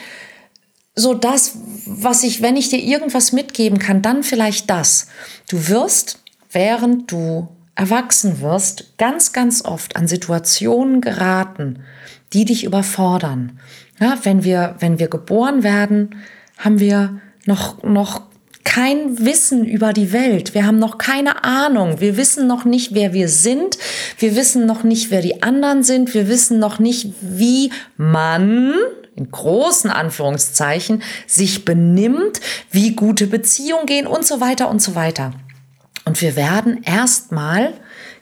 so 0.96 1.14
das, 1.14 1.52
was 1.86 2.24
ich, 2.24 2.42
wenn 2.42 2.56
ich 2.56 2.68
dir 2.68 2.80
irgendwas 2.80 3.32
mitgeben 3.32 3.78
kann, 3.78 4.02
dann 4.02 4.24
vielleicht 4.24 4.68
das. 4.68 5.06
Du 5.48 5.68
wirst, 5.68 6.18
während 6.50 7.10
du 7.10 7.48
erwachsen 7.76 8.40
wirst, 8.40 8.96
ganz, 8.98 9.32
ganz 9.32 9.64
oft 9.64 9.96
an 9.96 10.06
Situationen 10.06 11.00
geraten, 11.00 11.80
die 12.32 12.44
dich 12.44 12.64
überfordern. 12.64 13.58
Ja, 14.00 14.18
wenn 14.22 14.44
wir, 14.44 14.76
wenn 14.78 14.98
wir 14.98 15.08
geboren 15.08 15.62
werden, 15.62 16.16
haben 16.58 16.80
wir 16.80 17.20
noch, 17.46 17.82
noch 17.82 18.22
kein 18.64 19.24
Wissen 19.24 19.64
über 19.64 19.92
die 19.92 20.12
Welt. 20.12 20.54
Wir 20.54 20.66
haben 20.66 20.78
noch 20.78 20.98
keine 20.98 21.44
Ahnung. 21.44 22.00
Wir 22.00 22.16
wissen 22.16 22.46
noch 22.46 22.64
nicht, 22.64 22.94
wer 22.94 23.12
wir 23.12 23.28
sind. 23.28 23.78
Wir 24.18 24.34
wissen 24.34 24.66
noch 24.66 24.82
nicht, 24.82 25.10
wer 25.10 25.20
die 25.20 25.42
anderen 25.42 25.82
sind. 25.82 26.14
Wir 26.14 26.28
wissen 26.28 26.58
noch 26.58 26.78
nicht, 26.78 27.12
wie 27.20 27.70
man 27.96 28.74
in 29.14 29.30
großen 29.30 29.90
Anführungszeichen 29.90 31.02
sich 31.26 31.64
benimmt, 31.64 32.40
wie 32.70 32.96
gute 32.96 33.26
Beziehungen 33.26 33.86
gehen 33.86 34.06
und 34.06 34.26
so 34.26 34.40
weiter 34.40 34.68
und 34.68 34.82
so 34.82 34.94
weiter. 34.94 35.32
Und 36.14 36.22
wir 36.22 36.36
werden 36.36 36.84
erstmal 36.84 37.74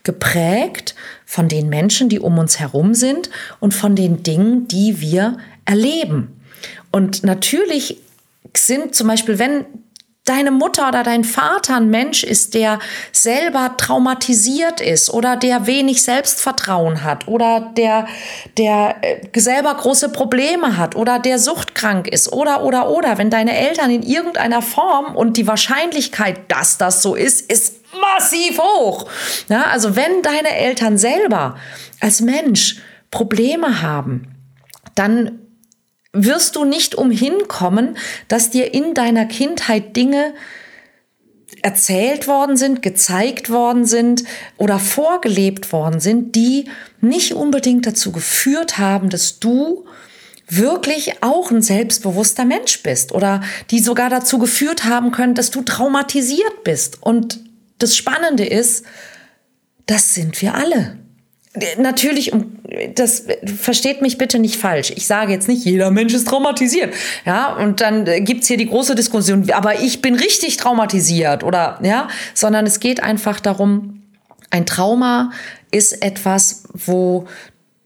geprägt 0.02 0.94
von 1.26 1.48
den 1.48 1.68
Menschen, 1.68 2.08
die 2.08 2.20
um 2.20 2.38
uns 2.38 2.58
herum 2.58 2.94
sind 2.94 3.28
und 3.60 3.74
von 3.74 3.94
den 3.94 4.22
Dingen, 4.22 4.66
die 4.66 5.02
wir 5.02 5.36
erleben. 5.66 6.40
Und 6.90 7.22
natürlich 7.22 7.98
sind 8.56 8.94
zum 8.94 9.08
Beispiel, 9.08 9.38
wenn 9.38 9.66
deine 10.24 10.52
Mutter 10.52 10.88
oder 10.88 11.02
dein 11.02 11.22
Vater 11.22 11.76
ein 11.76 11.90
Mensch 11.90 12.24
ist, 12.24 12.54
der 12.54 12.78
selber 13.10 13.74
traumatisiert 13.76 14.80
ist 14.80 15.10
oder 15.10 15.36
der 15.36 15.66
wenig 15.66 16.02
Selbstvertrauen 16.02 17.04
hat 17.04 17.28
oder 17.28 17.72
der, 17.76 18.06
der 18.56 18.96
äh, 19.02 19.38
selber 19.38 19.74
große 19.74 20.08
Probleme 20.08 20.78
hat 20.78 20.96
oder 20.96 21.18
der 21.18 21.38
suchtkrank 21.38 22.08
ist 22.08 22.32
oder, 22.32 22.64
oder, 22.64 22.88
oder, 22.88 23.18
wenn 23.18 23.28
deine 23.28 23.54
Eltern 23.54 23.90
in 23.90 24.02
irgendeiner 24.02 24.62
Form 24.62 25.14
und 25.14 25.36
die 25.36 25.46
Wahrscheinlichkeit, 25.46 26.50
dass 26.50 26.78
das 26.78 27.02
so 27.02 27.14
ist, 27.14 27.52
ist 27.52 27.81
massiv 28.00 28.58
hoch. 28.58 29.08
Ja, 29.48 29.64
also 29.64 29.96
wenn 29.96 30.22
deine 30.22 30.56
Eltern 30.56 30.98
selber 30.98 31.56
als 32.00 32.20
Mensch 32.20 32.76
Probleme 33.10 33.82
haben, 33.82 34.34
dann 34.94 35.38
wirst 36.12 36.56
du 36.56 36.64
nicht 36.64 36.94
umhin 36.94 37.48
kommen, 37.48 37.96
dass 38.28 38.50
dir 38.50 38.74
in 38.74 38.94
deiner 38.94 39.26
Kindheit 39.26 39.96
Dinge 39.96 40.34
erzählt 41.62 42.26
worden 42.26 42.56
sind, 42.56 42.82
gezeigt 42.82 43.48
worden 43.48 43.86
sind 43.86 44.24
oder 44.56 44.78
vorgelebt 44.78 45.72
worden 45.72 46.00
sind, 46.00 46.34
die 46.34 46.68
nicht 47.00 47.34
unbedingt 47.34 47.86
dazu 47.86 48.12
geführt 48.12 48.78
haben, 48.78 49.10
dass 49.10 49.38
du 49.38 49.86
wirklich 50.48 51.22
auch 51.22 51.50
ein 51.50 51.62
selbstbewusster 51.62 52.44
Mensch 52.44 52.82
bist 52.82 53.12
oder 53.12 53.42
die 53.70 53.78
sogar 53.78 54.10
dazu 54.10 54.38
geführt 54.38 54.84
haben 54.84 55.12
können, 55.12 55.34
dass 55.34 55.50
du 55.50 55.62
traumatisiert 55.62 56.64
bist. 56.64 57.02
Und 57.02 57.40
das 57.82 57.96
Spannende 57.96 58.44
ist, 58.44 58.84
das 59.86 60.14
sind 60.14 60.40
wir 60.40 60.54
alle. 60.54 60.98
Natürlich, 61.76 62.32
das 62.94 63.24
versteht 63.60 64.00
mich 64.00 64.16
bitte 64.16 64.38
nicht 64.38 64.56
falsch. 64.56 64.90
Ich 64.96 65.06
sage 65.06 65.32
jetzt 65.32 65.48
nicht, 65.48 65.66
jeder 65.66 65.90
Mensch 65.90 66.14
ist 66.14 66.26
traumatisiert. 66.26 66.94
Ja, 67.26 67.54
und 67.56 67.82
dann 67.82 68.06
gibt's 68.24 68.46
hier 68.46 68.56
die 68.56 68.68
große 68.68 68.94
Diskussion, 68.94 69.50
aber 69.50 69.80
ich 69.80 70.00
bin 70.00 70.14
richtig 70.14 70.56
traumatisiert 70.56 71.44
oder 71.44 71.78
ja, 71.82 72.08
sondern 72.32 72.66
es 72.66 72.80
geht 72.80 73.02
einfach 73.02 73.38
darum, 73.38 74.02
ein 74.50 74.64
Trauma 74.64 75.30
ist 75.70 76.02
etwas, 76.02 76.64
wo 76.72 77.26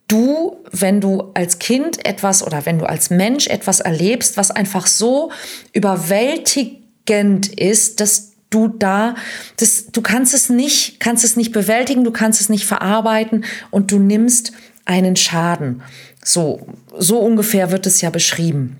du, 0.07 0.57
wenn 0.71 1.01
du 1.01 1.33
als 1.35 1.59
Kind 1.59 2.05
etwas 2.07 2.47
oder 2.47 2.67
wenn 2.67 2.79
du 2.79 2.87
als 2.87 3.11
Mensch 3.11 3.49
etwas 3.49 3.81
erlebst, 3.81 4.37
was 4.37 4.53
einfach 4.53 4.87
so 4.87 5.33
überwältigend 5.73 7.49
ist, 7.49 8.01
dass 8.01 8.36
du 8.51 8.69
da, 8.69 9.15
das, 9.57 9.87
du 9.87 10.03
kannst 10.03 10.35
es 10.35 10.49
nicht, 10.49 11.01
kannst 11.01 11.25
es 11.25 11.37
nicht 11.37 11.53
bewältigen, 11.53 12.05
du 12.05 12.13
kannst 12.13 12.41
es 12.41 12.49
nicht 12.49 12.67
verarbeiten 12.67 13.45
und 13.71 13.91
du 13.91 13.99
nimmst 13.99 14.53
einen 14.85 15.17
Schaden. 15.17 15.83
So, 16.25 16.67
so 16.97 17.19
ungefähr 17.19 17.71
wird 17.71 17.87
es 17.87 18.01
ja 18.01 18.11
beschrieben. 18.11 18.79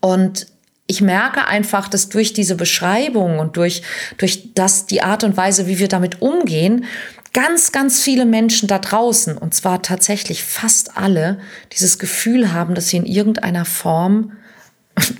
Und 0.00 0.46
ich 0.86 1.00
merke 1.00 1.46
einfach, 1.46 1.88
dass 1.88 2.08
durch 2.08 2.32
diese 2.32 2.54
Beschreibung 2.54 3.38
und 3.38 3.56
durch, 3.56 3.82
durch 4.18 4.54
das, 4.54 4.86
die 4.86 5.02
Art 5.02 5.24
und 5.24 5.36
Weise, 5.36 5.66
wie 5.66 5.78
wir 5.78 5.88
damit 5.88 6.22
umgehen, 6.22 6.84
ganz, 7.32 7.72
ganz 7.72 8.00
viele 8.00 8.24
Menschen 8.24 8.68
da 8.68 8.78
draußen, 8.78 9.36
und 9.36 9.52
zwar 9.52 9.82
tatsächlich 9.82 10.44
fast 10.44 10.96
alle, 10.96 11.40
dieses 11.72 11.98
Gefühl 11.98 12.52
haben, 12.52 12.74
dass 12.74 12.88
sie 12.88 12.98
in 12.98 13.06
irgendeiner 13.06 13.64
Form 13.64 14.32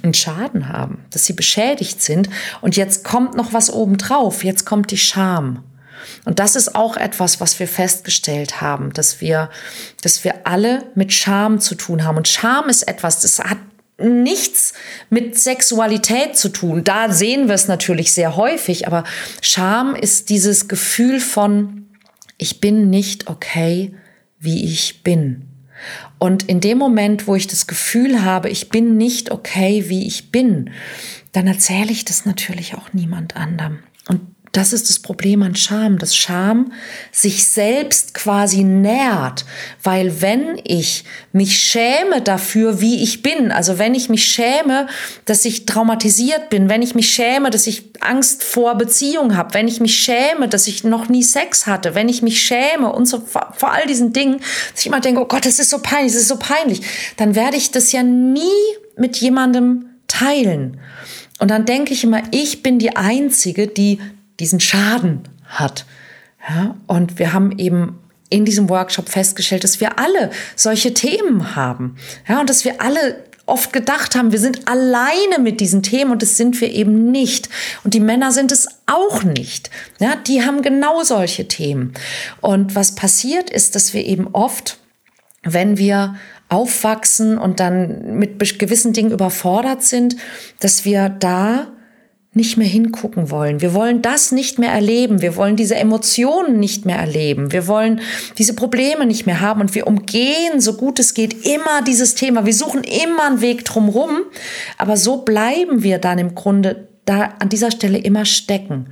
einen 0.02 0.14
Schaden 0.14 0.68
haben, 0.68 1.04
dass 1.10 1.26
sie 1.26 1.32
beschädigt 1.32 2.02
sind. 2.02 2.28
Und 2.60 2.76
jetzt 2.76 3.04
kommt 3.04 3.36
noch 3.36 3.52
was 3.52 3.70
obendrauf. 3.70 4.44
Jetzt 4.44 4.64
kommt 4.64 4.90
die 4.90 4.98
Scham. 4.98 5.64
Und 6.24 6.38
das 6.38 6.56
ist 6.56 6.74
auch 6.74 6.96
etwas, 6.96 7.40
was 7.40 7.58
wir 7.58 7.68
festgestellt 7.68 8.60
haben, 8.60 8.92
dass 8.92 9.20
wir, 9.20 9.50
dass 10.02 10.24
wir 10.24 10.46
alle 10.46 10.84
mit 10.94 11.12
Scham 11.12 11.60
zu 11.60 11.74
tun 11.74 12.04
haben. 12.04 12.16
Und 12.16 12.28
Scham 12.28 12.68
ist 12.68 12.86
etwas, 12.88 13.20
das 13.20 13.38
hat 13.38 13.58
nichts 13.98 14.74
mit 15.08 15.38
Sexualität 15.38 16.36
zu 16.36 16.50
tun. 16.50 16.84
Da 16.84 17.10
sehen 17.10 17.48
wir 17.48 17.54
es 17.54 17.68
natürlich 17.68 18.12
sehr 18.12 18.36
häufig, 18.36 18.86
aber 18.86 19.04
Scham 19.40 19.94
ist 19.94 20.28
dieses 20.28 20.68
Gefühl 20.68 21.20
von, 21.20 21.88
ich 22.38 22.60
bin 22.60 22.90
nicht 22.90 23.28
okay, 23.28 23.94
wie 24.38 24.64
ich 24.64 25.02
bin. 25.02 25.45
Und 26.18 26.44
in 26.44 26.60
dem 26.60 26.78
Moment, 26.78 27.26
wo 27.26 27.34
ich 27.34 27.46
das 27.46 27.66
Gefühl 27.66 28.24
habe, 28.24 28.48
ich 28.48 28.68
bin 28.68 28.96
nicht 28.96 29.30
okay, 29.30 29.84
wie 29.88 30.06
ich 30.06 30.30
bin, 30.30 30.70
dann 31.32 31.46
erzähle 31.46 31.90
ich 31.92 32.04
das 32.04 32.24
natürlich 32.24 32.74
auch 32.74 32.92
niemand 32.92 33.36
anderem. 33.36 33.80
Und 34.08 34.20
das 34.56 34.72
ist 34.72 34.88
das 34.88 34.98
Problem 34.98 35.42
an 35.42 35.54
Scham, 35.54 35.98
dass 35.98 36.16
Scham 36.16 36.72
sich 37.12 37.44
selbst 37.44 38.14
quasi 38.14 38.64
nährt, 38.64 39.44
weil 39.82 40.22
wenn 40.22 40.58
ich 40.64 41.04
mich 41.32 41.58
schäme 41.58 42.22
dafür, 42.22 42.80
wie 42.80 43.02
ich 43.02 43.22
bin, 43.22 43.52
also 43.52 43.78
wenn 43.78 43.94
ich 43.94 44.08
mich 44.08 44.24
schäme, 44.24 44.86
dass 45.26 45.44
ich 45.44 45.66
traumatisiert 45.66 46.48
bin, 46.48 46.70
wenn 46.70 46.80
ich 46.80 46.94
mich 46.94 47.10
schäme, 47.10 47.50
dass 47.50 47.66
ich 47.66 47.90
Angst 48.00 48.42
vor 48.42 48.76
Beziehung 48.76 49.36
habe, 49.36 49.52
wenn 49.52 49.68
ich 49.68 49.80
mich 49.80 49.94
schäme, 49.94 50.48
dass 50.48 50.66
ich 50.66 50.84
noch 50.84 51.10
nie 51.10 51.22
Sex 51.22 51.66
hatte, 51.66 51.94
wenn 51.94 52.08
ich 52.08 52.22
mich 52.22 52.40
schäme 52.40 52.90
und 52.90 53.04
so 53.06 53.20
vor 53.20 53.72
all 53.72 53.86
diesen 53.86 54.14
Dingen, 54.14 54.38
dass 54.38 54.80
ich 54.80 54.86
immer 54.86 55.00
denke, 55.00 55.20
oh 55.20 55.26
Gott, 55.26 55.44
das 55.44 55.58
ist 55.58 55.68
so 55.68 55.80
peinlich, 55.80 56.12
das 56.12 56.22
ist 56.22 56.28
so 56.28 56.38
peinlich, 56.38 56.80
dann 57.18 57.34
werde 57.34 57.58
ich 57.58 57.72
das 57.72 57.92
ja 57.92 58.02
nie 58.02 58.40
mit 58.96 59.18
jemandem 59.18 59.90
teilen. 60.08 60.80
Und 61.38 61.50
dann 61.50 61.66
denke 61.66 61.92
ich 61.92 62.04
immer, 62.04 62.22
ich 62.30 62.62
bin 62.62 62.78
die 62.78 62.96
Einzige, 62.96 63.66
die 63.66 64.00
diesen 64.40 64.60
Schaden 64.60 65.22
hat. 65.46 65.84
Ja, 66.48 66.76
und 66.86 67.18
wir 67.18 67.32
haben 67.32 67.58
eben 67.58 67.98
in 68.28 68.44
diesem 68.44 68.68
Workshop 68.68 69.08
festgestellt, 69.08 69.64
dass 69.64 69.80
wir 69.80 69.98
alle 69.98 70.30
solche 70.54 70.94
Themen 70.94 71.56
haben. 71.56 71.96
Ja, 72.28 72.40
und 72.40 72.50
dass 72.50 72.64
wir 72.64 72.80
alle 72.80 73.24
oft 73.46 73.72
gedacht 73.72 74.16
haben, 74.16 74.32
wir 74.32 74.40
sind 74.40 74.68
alleine 74.68 75.38
mit 75.40 75.60
diesen 75.60 75.82
Themen 75.82 76.10
und 76.10 76.22
das 76.22 76.36
sind 76.36 76.60
wir 76.60 76.72
eben 76.72 77.10
nicht. 77.12 77.48
Und 77.84 77.94
die 77.94 78.00
Männer 78.00 78.32
sind 78.32 78.50
es 78.50 78.66
auch 78.86 79.22
nicht. 79.22 79.70
Ja, 80.00 80.16
die 80.16 80.44
haben 80.44 80.62
genau 80.62 81.04
solche 81.04 81.46
Themen. 81.46 81.94
Und 82.40 82.74
was 82.74 82.96
passiert 82.96 83.50
ist, 83.50 83.76
dass 83.76 83.94
wir 83.94 84.04
eben 84.04 84.26
oft, 84.32 84.78
wenn 85.42 85.78
wir 85.78 86.16
aufwachsen 86.48 87.38
und 87.38 87.60
dann 87.60 88.18
mit 88.18 88.58
gewissen 88.58 88.92
Dingen 88.92 89.12
überfordert 89.12 89.82
sind, 89.82 90.16
dass 90.58 90.84
wir 90.84 91.08
da 91.08 91.68
nicht 92.36 92.56
mehr 92.56 92.68
hingucken 92.68 93.30
wollen. 93.30 93.60
Wir 93.60 93.74
wollen 93.74 94.02
das 94.02 94.30
nicht 94.30 94.58
mehr 94.58 94.70
erleben. 94.70 95.22
Wir 95.22 95.36
wollen 95.36 95.56
diese 95.56 95.74
Emotionen 95.74 96.60
nicht 96.60 96.84
mehr 96.84 96.98
erleben. 96.98 97.50
Wir 97.50 97.66
wollen 97.66 98.00
diese 98.38 98.54
Probleme 98.54 99.06
nicht 99.06 99.26
mehr 99.26 99.40
haben 99.40 99.62
und 99.62 99.74
wir 99.74 99.86
umgehen, 99.86 100.60
so 100.60 100.74
gut 100.74 100.98
es 100.98 101.14
geht, 101.14 101.46
immer 101.46 101.82
dieses 101.82 102.14
Thema. 102.14 102.46
Wir 102.46 102.54
suchen 102.54 102.84
immer 102.84 103.26
einen 103.26 103.40
Weg 103.40 103.64
drumherum. 103.64 104.20
Aber 104.78 104.96
so 104.96 105.22
bleiben 105.22 105.82
wir 105.82 105.98
dann 105.98 106.18
im 106.18 106.34
Grunde 106.34 106.88
da 107.06 107.34
an 107.38 107.48
dieser 107.48 107.70
Stelle 107.70 107.98
immer 107.98 108.24
stecken. 108.24 108.88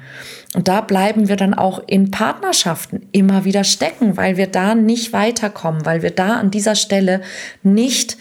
Und 0.54 0.68
da 0.68 0.80
bleiben 0.80 1.28
wir 1.28 1.36
dann 1.36 1.52
auch 1.52 1.82
in 1.86 2.10
Partnerschaften 2.10 3.08
immer 3.12 3.44
wieder 3.44 3.64
stecken, 3.64 4.16
weil 4.16 4.36
wir 4.36 4.46
da 4.46 4.74
nicht 4.74 5.12
weiterkommen, 5.12 5.84
weil 5.84 6.02
wir 6.02 6.12
da 6.12 6.36
an 6.36 6.50
dieser 6.50 6.76
Stelle 6.76 7.20
nicht 7.62 8.16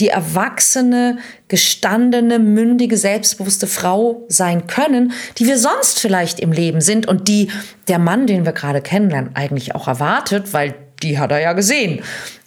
die 0.00 0.08
erwachsene, 0.08 1.18
gestandene, 1.48 2.38
mündige, 2.38 2.96
selbstbewusste 2.96 3.66
Frau 3.66 4.24
sein 4.28 4.66
können, 4.66 5.12
die 5.38 5.46
wir 5.46 5.58
sonst 5.58 5.98
vielleicht 5.98 6.40
im 6.40 6.52
Leben 6.52 6.80
sind 6.80 7.06
und 7.06 7.28
die 7.28 7.50
der 7.88 7.98
Mann, 7.98 8.26
den 8.26 8.44
wir 8.44 8.52
gerade 8.52 8.80
kennenlernen, 8.80 9.30
eigentlich 9.34 9.74
auch 9.74 9.88
erwartet, 9.88 10.52
weil 10.52 10.74
die 11.02 11.18
hat 11.18 11.30
er 11.30 11.40
ja 11.40 11.52
gesehen. 11.52 12.02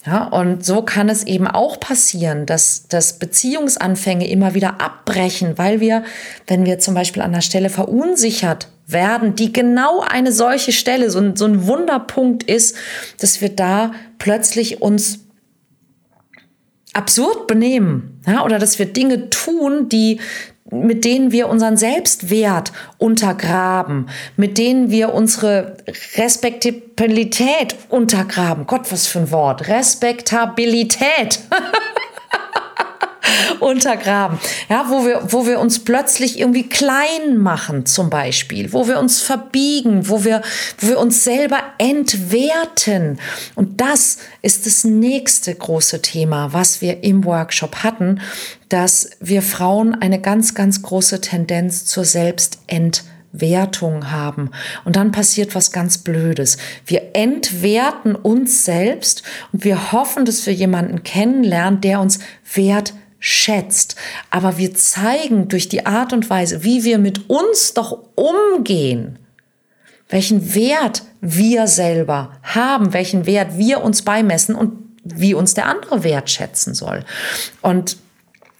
Ja, 0.05 0.24
und 0.24 0.65
so 0.65 0.81
kann 0.81 1.10
es 1.10 1.24
eben 1.25 1.46
auch 1.48 1.79
passieren, 1.79 2.48
dass, 2.48 2.88
dass 2.88 3.20
Beziehungsanfänge 3.20 4.27
immer 4.27 4.55
wieder 4.55 4.81
abbrechen, 4.81 5.60
weil 5.60 5.79
wir, 5.79 6.03
wenn 6.48 6.65
wir 6.65 6.79
zum 6.79 6.96
Beispiel 6.96 7.22
an 7.22 7.34
der 7.34 7.41
Stelle 7.41 7.70
verunsichert 7.70 8.67
werden, 8.88 9.36
die 9.36 9.53
genau 9.53 10.01
eine 10.01 10.31
solche 10.31 10.72
Stelle, 10.72 11.12
so 11.12 11.20
ein, 11.20 11.36
so 11.36 11.46
ein 11.46 11.67
Wunderpunkt 11.67 12.43
ist, 12.43 12.75
dass 13.20 13.41
wir 13.41 13.50
da 13.50 13.91
plötzlich 14.17 14.81
uns 14.81 15.21
absurd 16.93 17.48
benehmen 17.48 18.21
ja, 18.27 18.43
oder 18.43 18.60
dass 18.60 18.79
wir 18.79 18.86
Dinge 18.86 19.29
tun, 19.29 19.89
die 19.89 20.19
mit 20.74 21.03
denen 21.03 21.33
wir 21.33 21.50
unseren 21.50 21.75
Selbstwert 21.75 22.71
untergraben, 22.98 24.07
mit 24.38 24.57
denen 24.57 24.89
wir 24.89 25.13
unsere 25.13 25.75
Respektabilität 26.15 27.75
untergraben. 27.89 28.65
Gott, 28.67 28.89
was 28.89 29.05
für 29.05 29.19
ein 29.19 29.31
Wort. 29.31 29.67
Respektabilität. 29.67 31.39
untergraben. 33.60 34.40
Ja, 34.70 34.86
wo 34.90 35.06
wir, 35.06 35.22
wo 35.32 35.46
wir 35.46 35.60
uns 35.60 35.80
plötzlich 35.80 36.40
irgendwie 36.40 36.68
klein 36.68 37.38
machen, 37.38 37.86
zum 37.86 38.10
Beispiel, 38.10 38.74
wo 38.74 38.88
wir 38.88 39.00
uns 39.00 39.22
verbiegen, 39.22 40.10
wo 40.10 40.24
wir, 40.24 40.42
wo 40.80 40.88
wir 40.88 41.00
uns 41.00 41.24
selber 41.24 41.60
entwerten. 41.78 43.20
Und 43.56 43.82
das 43.82 44.18
ist 44.42 44.66
das 44.66 44.84
nächste 44.84 45.54
große 45.54 46.02
Thema, 46.02 46.54
was 46.54 46.82
wir 46.82 47.04
im 47.04 47.24
Workshop 47.26 47.78
hatten, 47.78 48.22
dass 48.70 49.10
wir 49.20 49.42
Frauen 49.42 49.96
eine 49.96 50.20
ganz, 50.20 50.56
ganz 50.56 50.82
große 50.82 51.22
Tendenz 51.22 51.86
zur 51.86 52.06
Selbstentwertung 52.06 53.12
Wertung 53.32 54.12
haben. 54.12 54.52
Und 54.84 54.96
dann 54.96 55.12
passiert 55.12 55.56
was 55.56 55.72
ganz 55.72 55.98
Blödes. 55.98 56.58
Wir 56.86 57.16
entwerten 57.16 58.16
uns 58.16 58.66
selbst 58.66 59.24
und 59.52 59.64
wir 59.64 59.92
hoffen, 59.92 60.26
dass 60.26 60.46
wir 60.46 60.54
jemanden 60.54 61.04
kennenlernen, 61.04 61.82
der 61.82 62.02
uns 62.02 62.20
wert 62.54 62.94
schätzt. 63.22 63.96
Aber 64.30 64.58
wir 64.58 64.74
zeigen 64.74 65.48
durch 65.48 65.70
die 65.70 65.86
Art 65.86 66.12
und 66.12 66.30
Weise, 66.30 66.66
wie 66.66 66.84
wir 66.84 66.98
mit 66.98 67.30
uns 67.30 67.74
doch 67.74 68.00
umgehen, 68.16 69.20
welchen 70.10 70.54
Wert 70.54 71.04
wir 71.22 71.68
selber 71.68 72.34
haben, 72.44 72.92
welchen 72.92 73.25
Wert 73.25 73.58
wir 73.58 73.82
uns 73.82 74.01
beimessen 74.01 74.56
und 74.56 74.74
wie 75.04 75.34
uns 75.34 75.54
der 75.54 75.67
andere 75.67 76.04
wertschätzen 76.04 76.74
soll. 76.74 77.06
Und 77.62 77.98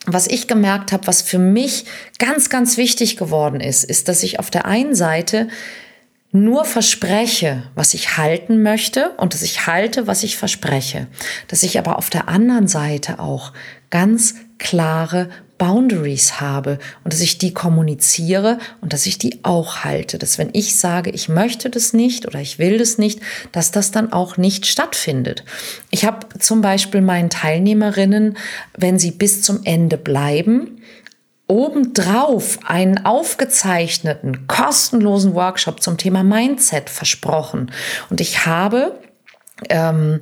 was 0.06 0.28
ich 0.28 0.48
gemerkt 0.48 0.92
habe, 0.92 1.08
was 1.08 1.22
für 1.22 1.38
mich 1.40 1.86
ganz, 2.18 2.50
ganz 2.50 2.78
wichtig 2.78 3.18
geworden 3.18 3.60
ist, 3.60 3.84
ist, 3.84 4.08
dass 4.08 4.24
ich 4.24 4.40
auf 4.40 4.50
der 4.50 4.66
einen 4.66 4.96
Seite 4.96 5.50
nur 6.32 6.66
verspreche, 6.66 7.64
was 7.76 7.94
ich 7.94 8.18
halten 8.18 8.64
möchte 8.64 9.12
und 9.18 9.34
dass 9.34 9.42
ich 9.42 9.68
halte, 9.68 10.08
was 10.08 10.24
ich 10.24 10.38
verspreche. 10.38 11.08
Dass 11.50 11.62
ich 11.64 11.78
aber 11.78 11.98
auf 11.98 12.10
der 12.10 12.30
anderen 12.30 12.68
Seite 12.68 13.20
auch 13.20 13.52
ganz 13.90 14.36
klare 14.62 15.30
Boundaries 15.58 16.39
habe 16.39 16.80
und 17.04 17.13
dass 17.13 17.19
ich 17.19 17.38
die 17.38 17.54
kommuniziere 17.54 18.58
und 18.80 18.93
dass 18.93 19.06
ich 19.06 19.17
die 19.17 19.43
auch 19.43 19.84
halte. 19.84 20.17
Dass 20.17 20.38
wenn 20.38 20.50
ich 20.54 20.80
sage, 20.80 21.10
ich 21.10 21.30
möchte 21.30 21.69
das 21.69 21.93
nicht 21.93 22.26
oder 22.26 22.39
ich 22.39 22.58
will 22.58 22.78
das 22.78 22.97
nicht, 22.97 23.19
dass 23.52 23.71
das 23.71 23.91
dann 23.91 24.13
auch 24.13 24.38
nicht 24.38 24.65
stattfindet. 24.65 25.43
Ich 25.89 26.06
habe 26.06 26.28
zum 26.39 26.62
Beispiel 26.62 27.02
meinen 27.02 27.30
Teilnehmerinnen, 27.30 28.38
wenn 28.78 28.97
sie 28.97 29.12
bis 29.12 29.43
zum 29.43 29.62
Ende 29.63 29.97
bleiben, 29.97 30.82
obendrauf 31.47 32.60
einen 32.63 33.06
aufgezeichneten, 33.06 34.47
kostenlosen 34.47 35.34
Workshop 35.34 35.84
zum 35.84 35.97
Thema 35.97 36.24
Mindset 36.24 36.89
versprochen. 36.89 37.71
Und 38.10 38.21
ich 38.21 38.45
habe 38.45 39.00
ähm, 39.69 40.21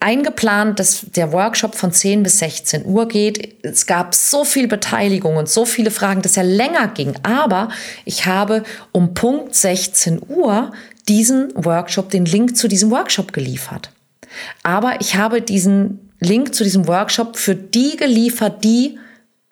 eingeplant, 0.00 0.78
dass 0.78 1.06
der 1.14 1.32
Workshop 1.32 1.74
von 1.74 1.90
10 1.92 2.22
bis 2.22 2.38
16 2.38 2.84
Uhr 2.84 3.08
geht. 3.08 3.64
Es 3.64 3.86
gab 3.86 4.14
so 4.14 4.44
viel 4.44 4.68
Beteiligung 4.68 5.36
und 5.36 5.48
so 5.48 5.64
viele 5.64 5.90
Fragen, 5.90 6.22
dass 6.22 6.36
er 6.36 6.44
länger 6.44 6.88
ging. 6.88 7.14
Aber 7.22 7.70
ich 8.04 8.26
habe 8.26 8.62
um 8.92 9.14
Punkt 9.14 9.54
16 9.54 10.20
Uhr 10.28 10.72
diesen 11.08 11.52
Workshop, 11.54 12.10
den 12.10 12.26
Link 12.26 12.56
zu 12.56 12.68
diesem 12.68 12.90
Workshop 12.90 13.32
geliefert. 13.32 13.90
Aber 14.62 15.00
ich 15.00 15.16
habe 15.16 15.40
diesen 15.40 16.10
Link 16.20 16.54
zu 16.54 16.62
diesem 16.62 16.86
Workshop 16.86 17.36
für 17.36 17.54
die 17.54 17.96
geliefert, 17.96 18.62
die 18.62 18.98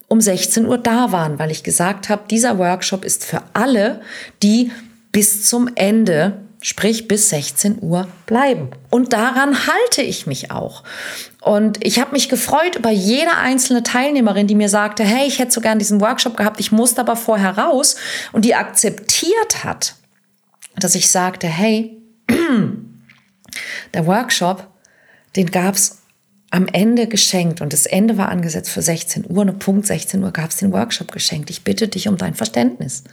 um 0.09 0.21
16 0.21 0.67
Uhr 0.67 0.79
da 0.79 1.11
waren, 1.13 1.39
weil 1.39 1.51
ich 1.51 1.63
gesagt 1.63 2.09
habe, 2.09 2.23
dieser 2.31 2.59
Workshop 2.59 3.05
ist 3.05 3.25
für 3.25 3.43
alle, 3.55 4.01
die 4.43 4.71
bis 5.11 5.47
zum 5.47 5.71
Ende 5.75 6.48
sprich 6.61 7.09
bis 7.09 7.29
16 7.31 7.79
Uhr 7.81 8.09
bleiben. 8.27 8.71
Und 8.91 9.13
daran 9.13 9.67
halte 9.67 10.03
ich 10.03 10.27
mich 10.27 10.51
auch. 10.51 10.83
Und 11.41 11.85
ich 11.85 12.01
habe 12.01 12.13
mich 12.13 12.29
gefreut 12.29 12.77
über 12.77 12.91
jede 12.91 13.37
einzelne 13.37 13.83
Teilnehmerin, 13.83 14.49
die 14.49 14.55
mir 14.55 14.69
sagte, 14.69 15.05
hey, 15.05 15.27
ich 15.27 15.39
hätte 15.39 15.53
so 15.53 15.61
gern 15.61 15.79
diesen 15.79 16.01
Workshop 16.01 16.37
gehabt, 16.37 16.61
ich 16.61 16.73
musste 16.73 17.01
aber 17.01 17.17
vorher 17.17 17.57
raus 17.57 17.97
und 18.33 18.45
die 18.45 18.55
akzeptiert 18.55 19.65
hat, 19.65 19.95
dass 20.77 20.95
ich 20.95 21.11
sagte, 21.11 21.47
hey, 21.47 21.97
der 23.95 24.07
Workshop, 24.07 24.67
den 25.37 25.51
gab 25.51 25.77
es 25.77 25.99
am 26.51 26.67
Ende 26.67 27.07
geschenkt 27.07 27.61
und 27.61 27.73
das 27.73 27.87
Ende 27.87 28.17
war 28.17 28.31
angesetzt 28.31 28.71
für 28.71 28.83
16 28.83 29.27
Uhr 29.29 29.43
und 29.43 29.59
Punkt 29.59 29.87
16 29.87 30.23
Uhr 30.23 30.33
gab 30.33 30.51
es 30.51 30.57
den 30.57 30.73
Workshop 30.73 31.13
geschenkt. 31.13 31.51
Ich 31.51 31.63
bitte 31.63 31.89
dich 31.89 32.09
um 32.09 32.17
dein 32.17 32.35
Verständnis 32.35 33.05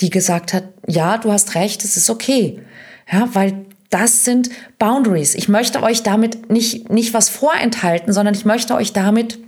die 0.00 0.10
gesagt 0.10 0.52
hat, 0.52 0.64
ja, 0.86 1.18
du 1.18 1.32
hast 1.32 1.54
recht, 1.54 1.84
es 1.84 1.96
ist 1.96 2.10
okay. 2.10 2.60
Ja, 3.10 3.28
weil 3.32 3.66
das 3.90 4.24
sind 4.24 4.50
Boundaries. 4.78 5.34
Ich 5.34 5.48
möchte 5.48 5.82
euch 5.82 6.02
damit 6.02 6.50
nicht, 6.50 6.90
nicht 6.90 7.14
was 7.14 7.28
vorenthalten, 7.28 8.12
sondern 8.12 8.34
ich 8.34 8.44
möchte 8.44 8.74
euch 8.74 8.92
damit 8.92 9.38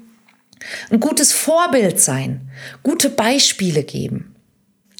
ein 0.90 1.00
gutes 1.00 1.32
Vorbild 1.32 2.00
sein, 2.00 2.48
gute 2.82 3.10
Beispiele 3.10 3.82
geben. 3.82 4.36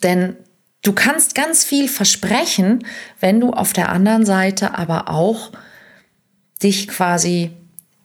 Denn 0.03 0.37
du 0.83 0.93
kannst 0.93 1.35
ganz 1.35 1.65
viel 1.65 1.89
versprechen, 1.89 2.85
wenn 3.21 3.41
du 3.41 3.51
auf 3.51 3.73
der 3.73 3.91
anderen 3.91 4.27
Seite 4.27 4.77
aber 4.77 5.11
auch 5.11 5.53
dich 6.63 6.89
quasi 6.89 7.53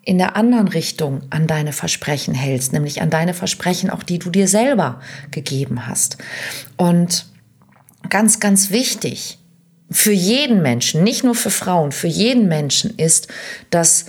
in 0.04 0.18
der 0.18 0.36
anderen 0.36 0.68
Richtung 0.68 1.22
an 1.30 1.48
deine 1.48 1.74
Versprechen 1.74 2.34
hältst, 2.34 2.74
nämlich 2.74 3.02
an 3.02 3.10
deine 3.10 3.34
Versprechen, 3.34 3.90
auch 3.90 4.04
die 4.04 4.20
du 4.20 4.30
dir 4.30 4.48
selber 4.48 5.00
gegeben 5.30 5.88
hast. 5.88 6.18
Und 6.78 7.26
ganz, 8.12 8.40
ganz 8.40 8.70
wichtig 8.70 9.40
für 9.90 10.12
jeden 10.12 10.62
Menschen, 10.62 11.04
nicht 11.04 11.24
nur 11.24 11.34
für 11.34 11.50
Frauen, 11.50 11.92
für 11.92 12.08
jeden 12.08 12.48
Menschen 12.48 12.96
ist, 12.98 13.28
dass 13.72 14.06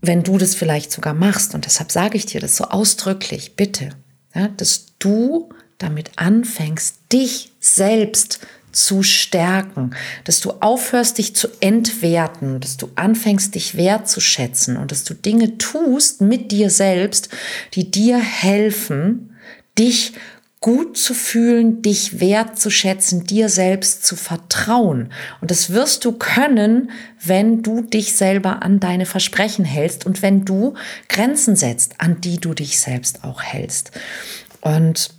wenn 0.00 0.22
du 0.22 0.38
das 0.38 0.54
vielleicht 0.54 0.90
sogar 0.90 1.14
machst, 1.14 1.54
und 1.54 1.64
deshalb 1.64 1.92
sage 1.92 2.16
ich 2.16 2.26
dir 2.26 2.40
das 2.40 2.56
so 2.56 2.64
ausdrücklich, 2.64 3.56
bitte, 3.56 3.90
ja, 4.34 4.48
dass 4.48 4.86
du 4.98 5.50
damit 5.78 6.10
anfängst, 6.16 6.96
dich 7.12 7.52
selbst 7.60 8.40
zu 8.72 9.02
stärken, 9.02 9.90
dass 10.24 10.40
du 10.40 10.52
aufhörst, 10.60 11.18
dich 11.18 11.36
zu 11.36 11.48
entwerten, 11.60 12.60
dass 12.60 12.78
du 12.78 12.88
anfängst, 12.94 13.54
dich 13.54 13.76
wertzuschätzen 13.76 14.76
und 14.76 14.90
dass 14.90 15.04
du 15.04 15.14
Dinge 15.14 15.58
tust 15.58 16.22
mit 16.22 16.50
dir 16.50 16.70
selbst, 16.70 17.28
die 17.74 17.90
dir 17.90 18.18
helfen, 18.18 19.36
dich 19.78 20.14
gut 20.62 20.96
zu 20.96 21.12
fühlen, 21.12 21.82
dich 21.82 22.20
wertzuschätzen, 22.20 23.24
dir 23.24 23.48
selbst 23.48 24.06
zu 24.06 24.14
vertrauen. 24.14 25.12
Und 25.40 25.50
das 25.50 25.70
wirst 25.70 26.04
du 26.04 26.12
können, 26.12 26.92
wenn 27.22 27.62
du 27.62 27.82
dich 27.82 28.16
selber 28.16 28.62
an 28.62 28.78
deine 28.78 29.04
Versprechen 29.04 29.64
hältst 29.64 30.06
und 30.06 30.22
wenn 30.22 30.44
du 30.44 30.74
Grenzen 31.08 31.56
setzt, 31.56 32.00
an 32.00 32.20
die 32.20 32.38
du 32.38 32.54
dich 32.54 32.80
selbst 32.80 33.24
auch 33.24 33.42
hältst. 33.42 33.90
Und 34.60 35.10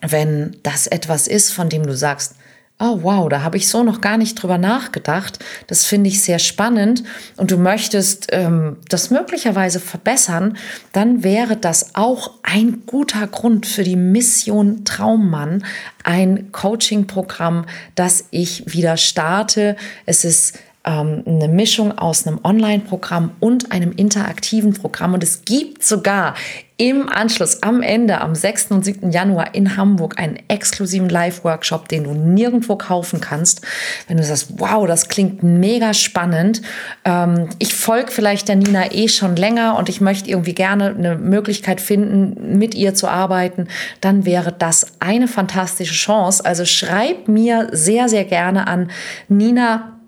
wenn 0.00 0.56
das 0.62 0.86
etwas 0.86 1.28
ist, 1.28 1.52
von 1.52 1.68
dem 1.68 1.86
du 1.86 1.94
sagst, 1.94 2.34
oh 2.82 2.98
wow, 3.02 3.28
da 3.28 3.42
habe 3.42 3.56
ich 3.56 3.68
so 3.68 3.84
noch 3.84 4.00
gar 4.00 4.18
nicht 4.18 4.34
drüber 4.34 4.58
nachgedacht. 4.58 5.38
Das 5.68 5.84
finde 5.84 6.08
ich 6.08 6.22
sehr 6.22 6.40
spannend 6.40 7.04
und 7.36 7.52
du 7.52 7.56
möchtest 7.56 8.26
ähm, 8.30 8.76
das 8.88 9.10
möglicherweise 9.10 9.78
verbessern, 9.78 10.56
dann 10.90 11.22
wäre 11.22 11.56
das 11.56 11.94
auch 11.94 12.32
ein 12.42 12.82
guter 12.86 13.28
Grund 13.28 13.66
für 13.66 13.84
die 13.84 13.96
Mission 13.96 14.84
Traummann, 14.84 15.64
ein 16.02 16.50
Coaching-Programm, 16.50 17.66
das 17.94 18.24
ich 18.30 18.72
wieder 18.72 18.96
starte. 18.96 19.76
Es 20.04 20.24
ist 20.24 20.58
ähm, 20.84 21.22
eine 21.26 21.48
Mischung 21.48 21.96
aus 21.96 22.26
einem 22.26 22.40
Online-Programm 22.42 23.32
und 23.40 23.72
einem 23.72 23.92
interaktiven 23.92 24.74
Programm. 24.74 25.14
Und 25.14 25.22
es 25.22 25.44
gibt 25.44 25.84
sogar 25.84 26.34
im 26.76 27.08
Anschluss 27.08 27.62
am 27.62 27.80
Ende, 27.80 28.20
am 28.20 28.34
6. 28.34 28.72
und 28.72 28.84
7. 28.84 29.12
Januar 29.12 29.54
in 29.54 29.76
Hamburg, 29.76 30.18
einen 30.18 30.38
exklusiven 30.48 31.08
Live-Workshop, 31.08 31.88
den 31.88 32.04
du 32.04 32.12
nirgendwo 32.12 32.74
kaufen 32.74 33.20
kannst. 33.20 33.60
Wenn 34.08 34.16
du 34.16 34.24
sagst, 34.24 34.54
wow, 34.58 34.84
das 34.86 35.08
klingt 35.08 35.44
mega 35.44 35.94
spannend. 35.94 36.62
Ähm, 37.04 37.50
ich 37.60 37.74
folge 37.74 38.10
vielleicht 38.10 38.48
der 38.48 38.56
Nina 38.56 38.92
eh 38.92 39.06
schon 39.06 39.36
länger 39.36 39.76
und 39.78 39.88
ich 39.88 40.00
möchte 40.00 40.28
irgendwie 40.28 40.54
gerne 40.54 40.86
eine 40.86 41.16
Möglichkeit 41.16 41.80
finden, 41.80 42.58
mit 42.58 42.74
ihr 42.74 42.94
zu 42.94 43.06
arbeiten, 43.06 43.68
dann 44.00 44.24
wäre 44.24 44.50
das 44.50 44.86
eine 44.98 45.28
fantastische 45.28 45.94
Chance. 45.94 46.44
Also 46.44 46.64
schreib 46.64 47.28
mir 47.28 47.68
sehr, 47.70 48.08
sehr 48.08 48.24
gerne 48.24 48.66
an 48.66 48.90
Nina 49.28 50.01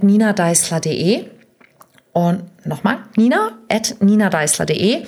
nina.deisler.de 0.00 1.26
und 2.12 2.66
nochmal 2.66 2.98
nina 3.16 3.58
at 3.68 3.96
nina.deisler.de 4.00 5.04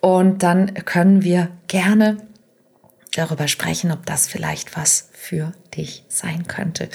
und 0.00 0.42
dann 0.42 0.74
können 0.84 1.22
wir 1.22 1.48
gerne 1.68 2.18
darüber 3.14 3.48
sprechen, 3.48 3.90
ob 3.92 4.06
das 4.06 4.28
vielleicht 4.28 4.76
was 4.76 5.08
für 5.12 5.52
dich 5.76 6.04
sein 6.08 6.46
könnte. 6.46 6.88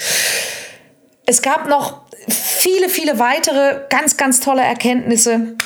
Es 1.26 1.42
gab 1.42 1.68
noch 1.68 2.02
viele, 2.28 2.88
viele 2.88 3.18
weitere 3.18 3.80
ganz, 3.88 4.16
ganz 4.16 4.40
tolle 4.40 4.62
Erkenntnisse. 4.62 5.56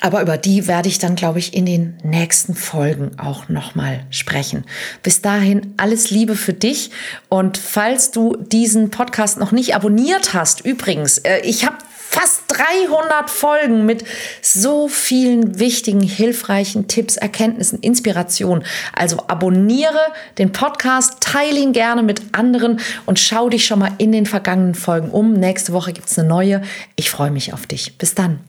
Aber 0.00 0.22
über 0.22 0.38
die 0.38 0.66
werde 0.66 0.88
ich 0.88 0.98
dann, 0.98 1.14
glaube 1.14 1.38
ich, 1.38 1.54
in 1.54 1.66
den 1.66 1.98
nächsten 2.02 2.54
Folgen 2.54 3.18
auch 3.18 3.48
nochmal 3.48 4.04
sprechen. 4.10 4.64
Bis 5.02 5.22
dahin 5.22 5.74
alles 5.76 6.10
Liebe 6.10 6.36
für 6.36 6.54
dich. 6.54 6.90
Und 7.28 7.58
falls 7.58 8.10
du 8.10 8.36
diesen 8.36 8.90
Podcast 8.90 9.38
noch 9.38 9.52
nicht 9.52 9.74
abonniert 9.74 10.32
hast, 10.34 10.64
übrigens, 10.64 11.18
äh, 11.18 11.40
ich 11.40 11.66
habe 11.66 11.76
fast 12.10 12.42
300 12.48 13.30
Folgen 13.30 13.86
mit 13.86 14.04
so 14.42 14.88
vielen 14.88 15.60
wichtigen, 15.60 16.00
hilfreichen 16.00 16.88
Tipps, 16.88 17.16
Erkenntnissen, 17.16 17.78
Inspirationen. 17.78 18.64
Also 18.92 19.18
abonniere 19.28 20.00
den 20.36 20.50
Podcast, 20.50 21.18
teile 21.20 21.60
ihn 21.60 21.72
gerne 21.72 22.02
mit 22.02 22.22
anderen 22.32 22.80
und 23.06 23.20
schau 23.20 23.48
dich 23.48 23.64
schon 23.64 23.78
mal 23.78 23.92
in 23.98 24.10
den 24.10 24.26
vergangenen 24.26 24.74
Folgen 24.74 25.10
um. 25.10 25.34
Nächste 25.34 25.72
Woche 25.72 25.92
gibt 25.92 26.08
es 26.08 26.18
eine 26.18 26.26
neue. 26.26 26.62
Ich 26.96 27.10
freue 27.10 27.30
mich 27.30 27.52
auf 27.52 27.66
dich. 27.66 27.96
Bis 27.96 28.16
dann. 28.16 28.40